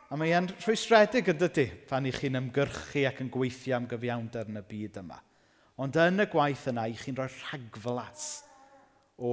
A 0.09 0.21
mae 0.21 0.35
e'n 0.37 0.51
rhwystredig 0.51 1.33
ydydy 1.33 1.65
pan 1.89 2.05
i 2.05 2.13
chi'n 2.13 2.37
ymgyrchu 2.43 3.07
ac 3.09 3.23
yn 3.25 3.33
gweithio 3.33 3.79
am 3.79 3.89
gyfiawnder 3.89 4.53
yn 4.53 4.61
y 4.61 4.65
byd 4.69 5.01
yma. 5.01 5.19
Ond 5.79 5.95
yn 5.95 6.19
y 6.19 6.25
gwaith 6.27 6.65
yna, 6.73 6.89
i 6.91 6.95
chi'n 6.99 7.15
rhoi 7.15 7.29
rhagflas 7.31 8.23
o 9.15 9.31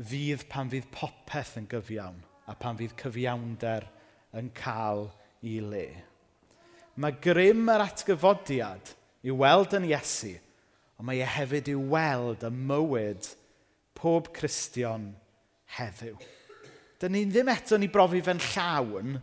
fydd 0.00 0.46
pan 0.48 0.70
fydd 0.72 0.86
popeth 0.94 1.58
yn 1.60 1.66
gyfiawn 1.68 2.22
a 2.48 2.54
pan 2.56 2.78
fydd 2.78 2.94
cyfiawnder 3.00 3.84
yn 4.40 4.48
cael 4.56 5.10
ei 5.44 5.58
le. 5.60 5.84
Mae 6.96 7.18
grym 7.24 7.68
yr 7.72 7.84
atgyfodiad 7.84 8.94
i 9.28 9.34
weld 9.36 9.76
yn 9.76 9.90
Iesu, 9.90 10.32
ond 10.96 11.08
mae 11.08 11.20
e 11.20 11.28
hefyd 11.28 11.68
i 11.72 11.76
weld 11.76 12.48
y 12.48 12.52
mywyd 12.72 13.28
pob 13.98 14.32
Cristion 14.32 15.10
heddiw. 15.76 16.16
Dyn 16.96 17.12
ni 17.12 17.26
ddim 17.28 17.52
eto 17.52 17.76
ni 17.76 17.92
brofi 17.92 18.24
fe'n 18.24 18.40
llawn, 18.54 19.16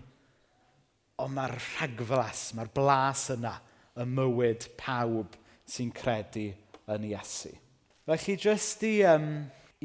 ond 1.19 1.35
mae'r 1.35 1.57
rhagflas, 1.57 2.51
mae'r 2.53 2.69
blas 2.77 3.29
yna, 3.33 3.57
y 3.97 4.05
mywyd 4.05 4.69
pawb 4.77 5.39
sy'n 5.69 5.91
credu 5.93 6.49
yn 6.89 7.07
Iesu. 7.11 7.51
Felly, 8.09 8.35
jyst 8.41 8.83
i, 8.87 8.93
um, 9.05 9.27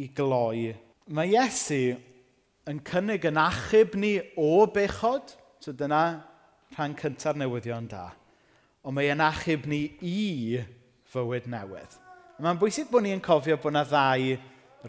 i 0.00 0.08
gloi, 0.16 0.70
mae 1.12 1.32
Iesu 1.34 1.96
yn 2.70 2.80
cynnig 2.86 3.26
yn 3.28 3.40
achub 3.40 3.98
ni 4.00 4.14
o 4.40 4.64
bechod, 4.72 5.34
so 5.60 5.74
dyna 5.76 6.04
rhan 6.74 6.96
cyntaf 6.96 7.36
newyddion 7.36 7.90
da, 7.90 8.06
ond 8.84 8.96
mae 8.96 9.12
yn 9.12 9.22
achub 9.24 9.68
ni 9.68 9.82
i 10.00 10.62
fywyd 11.12 11.50
newydd. 11.52 12.00
Mae'n 12.42 12.58
bwysig 12.58 12.88
bod 12.90 13.04
ni'n 13.04 13.22
cofio 13.22 13.58
bod 13.60 13.74
yna 13.74 13.84
ddau 13.86 14.32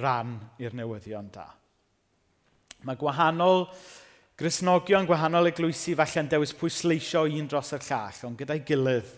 ran 0.01 0.33
i'r 0.63 0.73
newyddion 0.75 1.27
da. 1.35 1.45
Mae 2.87 2.97
gwahanol 2.99 3.67
grisnogion, 4.39 5.05
gwahanol 5.09 5.51
eglwysi 5.51 5.93
falle'n 5.97 6.31
dewis 6.31 6.55
pwysleisio 6.57 7.25
un 7.27 7.51
dros 7.51 7.75
y 7.75 7.79
llall, 7.83 8.23
ond 8.29 8.39
gyda'i 8.39 8.63
gilydd 8.65 9.13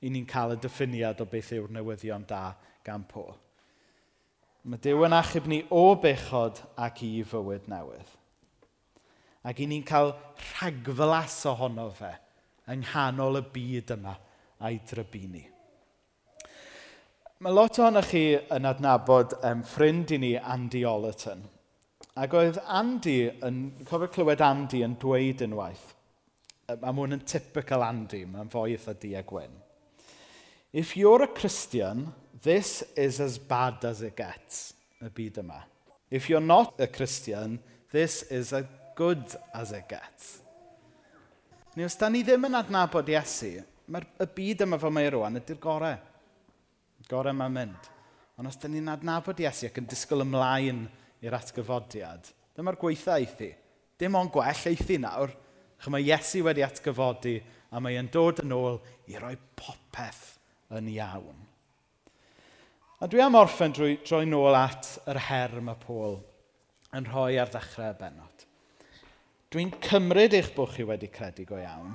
i 0.00 0.10
ni'n 0.12 0.26
cael 0.28 0.54
y 0.54 0.60
diffiniad 0.62 1.20
o 1.22 1.26
beth 1.26 1.50
yw'r 1.56 1.72
newyddion 1.74 2.26
da 2.28 2.52
gan 2.86 3.04
Paul. 3.08 3.34
Mae 4.68 4.80
Dyw 4.84 5.04
yn 5.06 5.16
achub 5.16 5.48
ni 5.50 5.62
o 5.74 5.82
bechod 5.98 6.60
ac 6.78 7.02
i 7.06 7.10
fywyd 7.26 7.68
newydd. 7.70 8.14
Ac 9.48 9.62
i 9.62 9.68
ni'n 9.70 9.86
cael 9.86 10.12
rhagflas 10.52 11.40
ohono 11.50 11.88
fe 11.96 12.12
yng 12.68 12.82
nghanol 12.84 13.40
y 13.40 13.44
byd 13.54 13.94
yma 13.96 14.14
a'i 14.66 14.80
drybu 14.86 15.22
ni. 15.32 15.44
Mae 17.38 17.54
lot 17.54 17.78
ohonoch 17.78 18.10
chi 18.10 18.24
yn 18.54 18.66
adnabod 18.68 19.36
um, 19.46 19.62
ffrind 19.66 20.10
i 20.14 20.18
ni 20.20 20.32
Andy 20.38 20.82
Ollerton. 20.86 21.44
Ac 22.18 22.34
oedd 22.34 22.58
Andy, 22.66 23.30
yn, 23.46 23.60
cofio 23.86 24.10
clywed 24.10 24.42
Andy 24.42 24.82
yn 24.82 24.98
dweud 24.98 25.44
unwaith, 25.46 25.92
a 26.66 26.76
mae 26.82 26.98
hwn 26.98 27.14
yn 27.14 27.24
typical 27.30 27.86
Andy, 27.86 28.24
mae'n 28.26 28.50
fwy 28.50 28.74
eitha 28.74 28.96
di 28.98 29.14
a 29.14 29.22
gwyn 29.26 29.54
If 30.72 30.98
you're 30.98 31.22
a 31.22 31.28
Christian, 31.28 32.12
this 32.42 32.82
is 32.94 33.20
as 33.20 33.38
bad 33.38 33.82
as 33.84 34.02
it 34.02 34.16
gets, 34.16 34.74
y 35.00 35.08
byd 35.08 35.40
yma. 35.40 35.62
If 36.10 36.28
you're 36.28 36.44
not 36.44 36.74
a 36.78 36.86
Christian, 36.86 37.58
this 37.90 38.22
is 38.24 38.52
as 38.52 38.66
good 38.94 39.24
as 39.54 39.72
it 39.72 39.88
gets. 39.88 40.42
Neu 41.74 41.88
os 41.88 41.96
da 41.96 42.10
ni 42.12 42.20
ddim 42.20 42.44
yn 42.50 42.60
adnabod 42.60 43.08
Iesu, 43.08 43.62
mae'r 43.88 44.10
y 44.20 44.28
byd 44.36 44.66
yma 44.66 44.76
fel 44.82 44.92
mae 44.92 45.08
e 45.08 45.16
rwan 45.16 45.40
ydy'r 45.40 45.60
gorau. 45.62 45.96
Gorau 47.08 47.38
mae'n 47.40 47.56
mynd. 47.56 47.92
Ond 48.36 48.52
os 48.52 48.60
da 48.60 48.68
ni'n 48.68 48.92
adnabod 48.92 49.40
Iesu 49.40 49.70
ac 49.70 49.80
yn 49.80 49.88
disgwyl 49.88 50.26
ymlaen 50.26 50.84
i'r 51.24 51.38
atgyfodiad, 51.38 52.28
dyma'r 52.58 52.76
gweitha 52.76 53.16
eithi. 53.16 53.54
Dim 53.96 54.20
ond 54.20 54.36
gwell 54.36 54.66
eithi 54.68 55.00
nawr, 55.00 55.32
chymau 55.80 56.04
Iesu 56.04 56.44
wedi 56.44 56.66
atgyfodi 56.66 57.38
a 57.72 57.80
mae 57.80 57.96
e'n 57.96 58.12
dod 58.12 58.44
yn 58.44 58.52
ôl 58.52 58.82
i 59.08 59.16
roi 59.16 59.38
popeth 59.56 60.36
yn 60.76 60.88
iawn. 60.92 61.44
A 62.98 63.06
dwi 63.06 63.22
am 63.22 63.36
orffen 63.38 63.72
drwy, 63.74 64.00
droi 64.02 64.24
nôl 64.26 64.56
at 64.58 64.96
yr 65.08 65.20
her 65.28 65.60
mae 65.62 65.78
Paul 65.78 66.18
yn 66.96 67.06
rhoi 67.06 67.38
ar 67.38 67.50
ddechrau 67.52 67.92
y 67.92 67.98
benod. 68.00 68.44
Dwi'n 69.52 69.70
cymryd 69.84 70.34
eich 70.36 70.50
bod 70.56 70.74
chi 70.74 70.84
wedi 70.88 71.08
credu 71.12 71.46
go 71.48 71.60
iawn, 71.60 71.94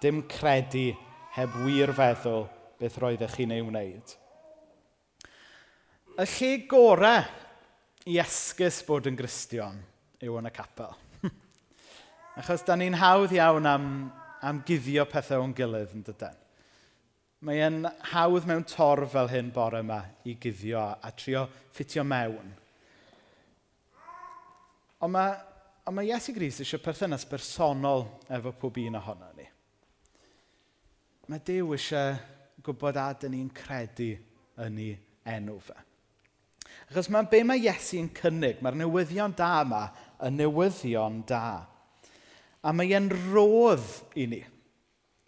dim 0.00 0.22
credu 0.30 0.92
heb 1.36 1.58
wir 1.64 1.92
feddwl 1.96 2.46
beth 2.80 3.00
roeddech 3.02 3.34
chi'n 3.36 3.56
ei 3.56 3.64
wneud. 3.64 4.14
Y 6.16 6.24
lle 6.30 6.52
gorau 6.70 7.26
i 8.08 8.16
esgus 8.22 8.80
bod 8.86 9.10
yn 9.10 9.18
gristion 9.18 9.82
yw 10.22 10.38
yn 10.40 10.48
y 10.48 10.54
capel. 10.54 10.94
Achos 12.38 12.64
da 12.64 12.78
ni'n 12.78 12.96
hawdd 12.96 13.34
iawn 13.36 13.66
am, 13.68 13.86
am 14.40 14.62
guddio 14.68 15.04
pethau 15.10 15.42
o'n 15.42 15.56
gilydd 15.56 15.96
yn 15.98 16.06
dydyn. 16.06 16.45
Mae 17.46 17.60
e'n 17.62 17.84
hawdd 18.10 18.46
mewn 18.48 18.64
torf 18.66 19.12
fel 19.12 19.28
hyn 19.30 19.52
bore 19.54 19.78
yma 19.84 20.00
i 20.26 20.32
guddio 20.42 20.80
a 20.82 21.10
trio 21.14 21.44
ffitio 21.70 22.02
mewn. 22.02 22.48
Ond 25.06 25.14
mae, 25.14 25.36
on 25.86 25.94
mae 25.94 26.08
Iesu 26.08 26.34
Gris 26.34 26.58
eisiau 26.64 26.82
perthynas 26.82 27.26
bersonol 27.30 28.02
efo 28.34 28.50
pob 28.58 28.80
un 28.82 28.98
ohono 28.98 29.28
ni. 29.36 29.46
Mae 31.30 31.44
Dyw 31.46 31.76
eisiau 31.76 32.16
gwybod 32.66 32.98
a 32.98 33.12
dyn 33.20 33.36
ni'n 33.36 33.52
credu 33.54 34.08
yn 34.66 34.82
ei 34.82 34.96
enw 35.36 35.60
fe. 35.62 35.78
Achos 36.88 37.12
mae 37.14 37.30
be 37.30 37.44
mae 37.46 37.62
Iesu'n 37.62 38.10
cynnig, 38.16 38.58
mae'r 38.58 38.80
newyddion 38.82 39.38
da 39.38 39.52
yma, 39.60 39.84
y 40.18 40.32
newyddion 40.34 41.22
da. 41.30 41.44
A 42.66 42.74
mae 42.74 42.90
e'n 42.98 43.06
rodd 43.30 44.18
i 44.18 44.26
ni. 44.34 44.42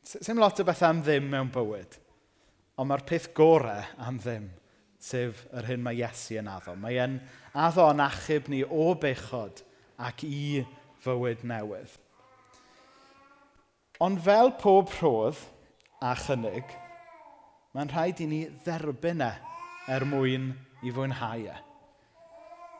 Sym 0.02 0.42
lot 0.42 0.58
o 0.58 0.66
bethau 0.66 0.90
am 0.90 1.06
ddim 1.06 1.30
mewn 1.30 1.54
bywyd. 1.54 2.00
Ond 2.78 2.86
mae'r 2.86 3.02
peth 3.06 3.32
gorau 3.34 3.82
am 4.06 4.20
ddim, 4.22 4.46
sef 5.02 5.44
yr 5.54 5.66
hyn 5.66 5.82
mae 5.82 5.98
Iesu 5.98 6.38
yn 6.38 6.50
addo. 6.50 6.76
Mae 6.78 6.98
e'n 7.02 7.16
addo 7.58 7.88
yn 7.90 8.02
achub 8.04 8.50
ni 8.50 8.62
o 8.62 8.92
bechod 8.98 9.62
ac 9.98 10.22
i 10.26 10.62
fywyd 11.02 11.42
newydd. 11.46 11.96
Ond 14.02 14.20
fel 14.22 14.52
pob 14.60 14.92
rhodd 15.00 15.40
a 16.02 16.12
chynnig, 16.18 16.70
mae'n 17.74 17.90
rhaid 17.90 18.20
i 18.22 18.28
ni 18.30 18.44
dderbyn 18.62 19.24
e 19.26 19.32
er 19.90 20.06
mwyn 20.06 20.52
i 20.86 20.92
fwynhau 20.94 21.48
e. 21.50 21.56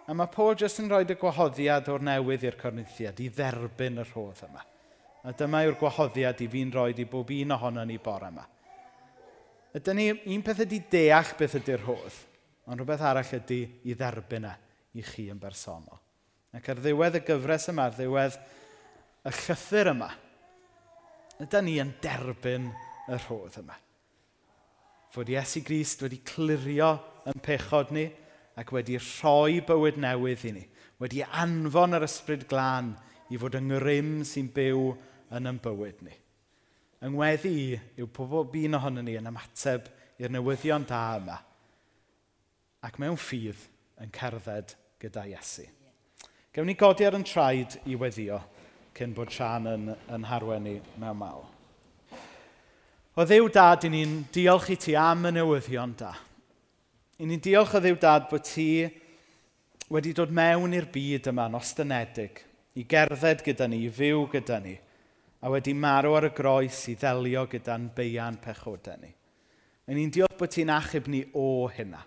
A 0.09 0.15
mae 0.17 0.31
Paul 0.33 0.55
jyst 0.57 0.79
yn 0.81 0.87
rhoi 0.93 1.03
y 1.11 1.17
gwahoddiad 1.19 1.91
o'r 1.93 2.05
newydd 2.07 2.47
i'r 2.47 2.59
Corinthiad 2.61 3.19
i 3.21 3.27
dderbyn 3.35 3.99
y 3.99 4.07
rhodd 4.13 4.45
yma. 4.47 4.63
A 5.27 5.35
dyma 5.35 5.65
yw'r 5.67 5.77
gwahoddiad 5.81 6.39
i 6.45 6.49
fi'n 6.49 6.71
rhoi 6.73 6.95
i 6.95 7.09
bob 7.11 7.35
un 7.35 7.57
ohono 7.59 7.85
ni 7.85 7.99
bore 7.99 8.31
yma. 8.31 8.47
Ydy 9.77 9.95
ni, 9.95 10.07
un 10.33 10.45
peth 10.45 10.63
ydy 10.65 10.79
deall 10.89 11.35
beth 11.37 11.59
ydy'r 11.59 11.85
hodd, 11.85 12.15
ond 12.69 12.81
rhywbeth 12.81 13.05
arall 13.05 13.35
ydy 13.37 13.61
i 13.85 13.97
dderbyn 13.97 14.47
e 14.49 14.55
i 14.97 15.05
chi 15.05 15.27
yn 15.33 15.41
bersonol. 15.41 15.99
Ac 16.57 16.71
ar 16.73 16.81
ddiwedd 16.81 17.19
y 17.19 17.25
gyfres 17.27 17.69
yma, 17.69 17.89
ar 17.89 17.97
ddiwedd 17.99 18.39
y 19.29 19.33
llythyr 19.43 19.91
yma, 19.93 20.09
ydy 21.45 21.61
ni 21.67 21.77
yn 21.83 21.93
derbyn 22.03 22.71
y 23.09 23.19
rhodd 23.27 23.59
yma. 23.61 23.77
Fod 25.13 25.29
Iesu 25.33 25.61
Grist 25.65 26.03
wedi 26.05 26.23
clirio 26.25 26.95
yn 27.29 27.45
pechod 27.45 27.93
ni 27.97 28.07
ac 28.59 28.73
wedi 28.75 28.97
rhoi 29.01 29.61
bywyd 29.69 30.01
newydd 30.01 30.47
i 30.49 30.55
ni. 30.57 30.65
Wedi 30.99 31.21
anfon 31.25 31.97
yr 31.97 32.09
ysbryd 32.09 32.49
glân 32.51 32.95
i 33.29 33.39
fod 33.41 33.57
yng 33.61 33.69
Ngrym 33.71 34.11
sy'n 34.27 34.49
byw 34.55 34.89
yn 35.37 35.49
ein 35.53 35.61
bywyd 35.63 36.01
ni. 36.05 36.17
Yng 36.99 37.15
ngweddi 37.15 37.51
i 37.55 37.67
yw 38.03 38.09
pob 38.11 38.57
un 38.59 38.75
ohono 38.75 39.03
ni 39.07 39.13
yn 39.15 39.29
ymateb 39.31 39.87
i'r 40.19 40.33
newyddion 40.35 40.87
da 40.89 41.03
yma. 41.21 41.37
Ac 42.83 42.99
mewn 42.99 43.19
ffydd 43.19 43.61
yn 44.03 44.11
cerdded 44.15 44.75
gyda 44.99 45.23
Iesu. 45.31 45.67
Gewn 46.51 46.67
ni 46.67 46.75
godi 46.79 47.07
ar 47.07 47.15
yn 47.15 47.27
traed 47.27 47.77
i 47.87 47.95
weddio 47.99 48.41
cyn 48.99 49.15
bod 49.15 49.31
Sian 49.31 49.69
yn, 49.71 49.93
yn 50.11 50.27
harwen 50.27 50.67
ni 50.67 50.75
mewn 50.99 51.21
mawl. 51.21 51.47
O 53.15 53.27
ddew 53.27 53.47
dad, 53.55 53.87
i 53.87 53.93
ni'n 53.95 54.19
diolch 54.35 54.73
i 54.75 54.79
ti 54.79 54.97
am 54.99 55.27
y 55.31 55.35
newyddion 55.37 55.95
da. 55.99 56.11
I 57.23 57.31
ni'n 57.31 57.43
diolch 57.43 57.79
o 57.79 57.83
ddew 57.83 57.99
dad 58.03 58.27
bod 58.31 58.47
ti 58.47 58.89
wedi 59.95 60.17
dod 60.19 60.35
mewn 60.35 60.75
i'r 60.75 60.91
byd 60.91 61.31
yma'n 61.31 61.59
ostynedig 61.59 62.43
i 62.79 62.87
gerdded 62.91 63.47
gyda 63.47 63.71
ni, 63.71 63.85
i 63.87 63.95
fyw 63.95 64.27
gyda 64.35 64.59
ni– 64.67 64.75
a 65.41 65.51
wedi 65.53 65.75
marw 65.75 66.17
ar 66.19 66.27
y 66.29 66.33
groes 66.35 66.81
i 66.91 66.97
ddelio 66.99 67.45
gyda'n 67.51 67.89
beian 67.95 68.39
pechodau 68.43 68.99
ni. 69.03 69.11
A 69.89 69.95
ni'n 69.95 70.11
diolch 70.13 70.37
bod 70.39 70.53
ti'n 70.53 70.73
achub 70.75 71.07
ni 71.09 71.23
o 71.39 71.69
hynna. 71.73 72.01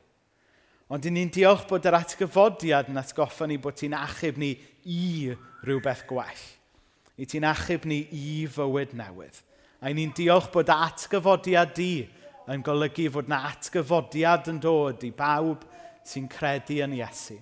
Ond 0.91 1.05
ni'n 1.07 1.31
diolch 1.31 1.63
bod 1.69 1.85
yr 1.87 1.95
atgyfodiad 2.01 2.89
yn 2.91 2.99
atgoffa 2.99 3.47
ni 3.47 3.55
bod 3.61 3.77
ti'n 3.79 3.95
achub 3.95 4.37
ni 4.41 4.51
i 4.91 5.31
rhywbeth 5.63 6.03
gwell. 6.09 6.43
I 7.15 7.25
ti'n 7.29 7.47
achub 7.47 7.87
ni 7.87 8.03
i 8.11 8.43
fywyd 8.51 8.91
newydd. 8.99 9.39
A 9.81 9.89
ni'n 9.95 10.11
diolch 10.17 10.51
bod 10.51 10.69
atgyfodiad 10.73 11.71
di 11.77 11.93
yn 12.51 12.65
golygu 12.65 13.07
fod 13.15 13.31
na 13.31 13.45
atgyfodiad 13.47 14.51
yn 14.51 14.59
dod 14.61 15.07
i 15.07 15.13
bawb 15.15 15.63
sy'n 16.05 16.27
credu 16.29 16.81
yn 16.83 16.99
Iesu. 16.99 17.39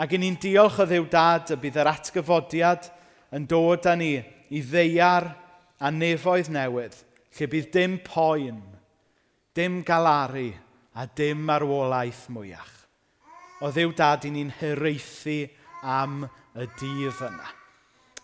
Ac 0.00 0.16
ni'n 0.16 0.38
diolch 0.40 0.80
o 0.80 0.88
ddiw 0.88 1.04
dad 1.12 1.52
y 1.52 1.60
bydd 1.60 1.78
yr 1.82 1.92
atgyfodiad 1.92 2.88
yn 3.36 3.44
dod 3.50 3.84
â 3.84 3.94
ni 4.00 4.14
i 4.50 4.62
ddeiar 4.62 5.28
a 5.80 5.90
nefoedd 5.94 6.50
newydd, 6.52 6.96
lle 7.36 7.48
bydd 7.50 7.70
dim 7.74 7.96
poen, 8.04 8.60
dim 9.54 9.80
galaru 9.86 10.50
a 10.94 11.06
dim 11.06 11.44
marwolaeth 11.46 12.26
mwyach. 12.34 12.74
O 13.60 13.70
ddiw 13.70 13.92
dad 13.96 14.24
i 14.24 14.32
ni'n 14.32 14.52
hyreithi 14.60 15.42
am 15.82 16.24
y 16.56 16.66
dydd 16.80 17.22
yna. 17.28 17.52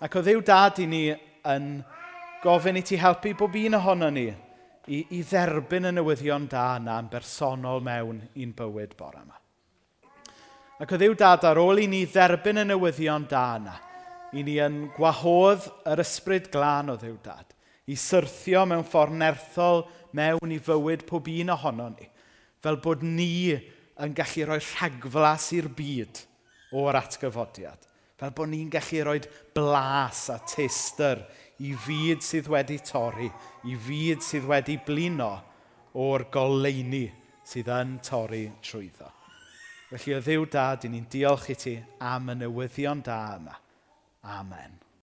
Ac 0.03 0.17
o 0.19 0.23
ddiw 0.25 0.43
dad 0.45 0.81
i 0.83 0.87
ni 0.91 1.05
yn 1.47 1.71
gofyn 2.43 2.81
i 2.81 2.83
ti 2.85 2.99
helpu 3.01 3.35
bob 3.39 3.57
un 3.61 3.79
ohono 3.79 4.11
ni 4.13 4.27
i, 4.29 5.01
i 5.17 5.23
dderbyn 5.23 5.91
y 5.91 5.95
newyddion 5.97 6.47
da 6.51 6.69
yna 6.81 6.99
yn 7.03 7.11
bersonol 7.13 7.83
mewn 7.85 8.21
i'n 8.35 8.55
bywyd 8.57 8.97
bore 8.99 9.23
yma. 9.23 9.39
Ac 10.83 10.93
o 10.93 10.99
ddiw 11.01 11.15
dad 11.17 11.47
ar 11.49 11.61
ôl 11.61 11.81
i 11.81 11.87
ni 11.89 12.05
dderbyn 12.11 12.63
y 12.63 12.67
newyddion 12.69 13.25
da 13.31 13.45
yna, 13.61 13.77
i 14.37 14.45
ni 14.47 14.59
yn 14.63 14.87
gwahodd 14.97 15.69
yr 15.89 16.03
ysbryd 16.05 16.51
glân 16.53 16.93
o 16.93 16.99
ddiw 17.01 17.17
dad 17.25 17.57
i 17.87 17.95
syrthio 17.99 18.65
mewn 18.67 18.85
ffordd 18.87 19.15
nerthol 19.15 19.85
mewn 20.17 20.55
i 20.55 20.59
fywyd 20.63 21.05
pob 21.07 21.29
un 21.31 21.53
ohono 21.55 21.89
ni, 21.93 22.07
fel 22.63 22.81
bod 22.83 23.05
ni 23.07 23.55
yn 23.55 24.15
gallu 24.17 24.47
rhoi 24.49 24.63
rhagflas 24.63 25.53
i'r 25.57 25.69
byd 25.77 26.23
o'r 26.77 26.99
atgyfodiad. 26.99 27.85
Fel 28.17 28.33
bod 28.35 28.51
ni'n 28.51 28.71
gallu 28.73 29.05
rhoi 29.05 29.21
blas 29.55 30.25
a 30.35 30.39
tester 30.51 31.21
i 31.63 31.75
fyd 31.87 32.25
sydd 32.25 32.49
wedi 32.53 32.81
torri, 32.85 33.29
i 33.71 33.77
fyd 33.87 34.25
sydd 34.25 34.49
wedi 34.51 34.79
blino 34.87 35.31
o'r 36.01 36.27
goleini 36.33 37.07
sydd 37.47 37.71
yn 37.73 37.99
torri 38.05 38.49
trwyddo. 38.65 39.13
Felly 39.93 40.17
o 40.17 40.19
ddiw 40.25 40.49
dad, 40.51 40.89
i 40.89 40.91
ni'n 40.91 41.07
diolch 41.13 41.53
i 41.55 41.57
ti 41.61 41.77
am 42.03 42.33
y 42.35 42.39
newyddion 42.41 43.05
da 43.07 43.21
yma. 43.37 43.55
Amen. 44.27 44.86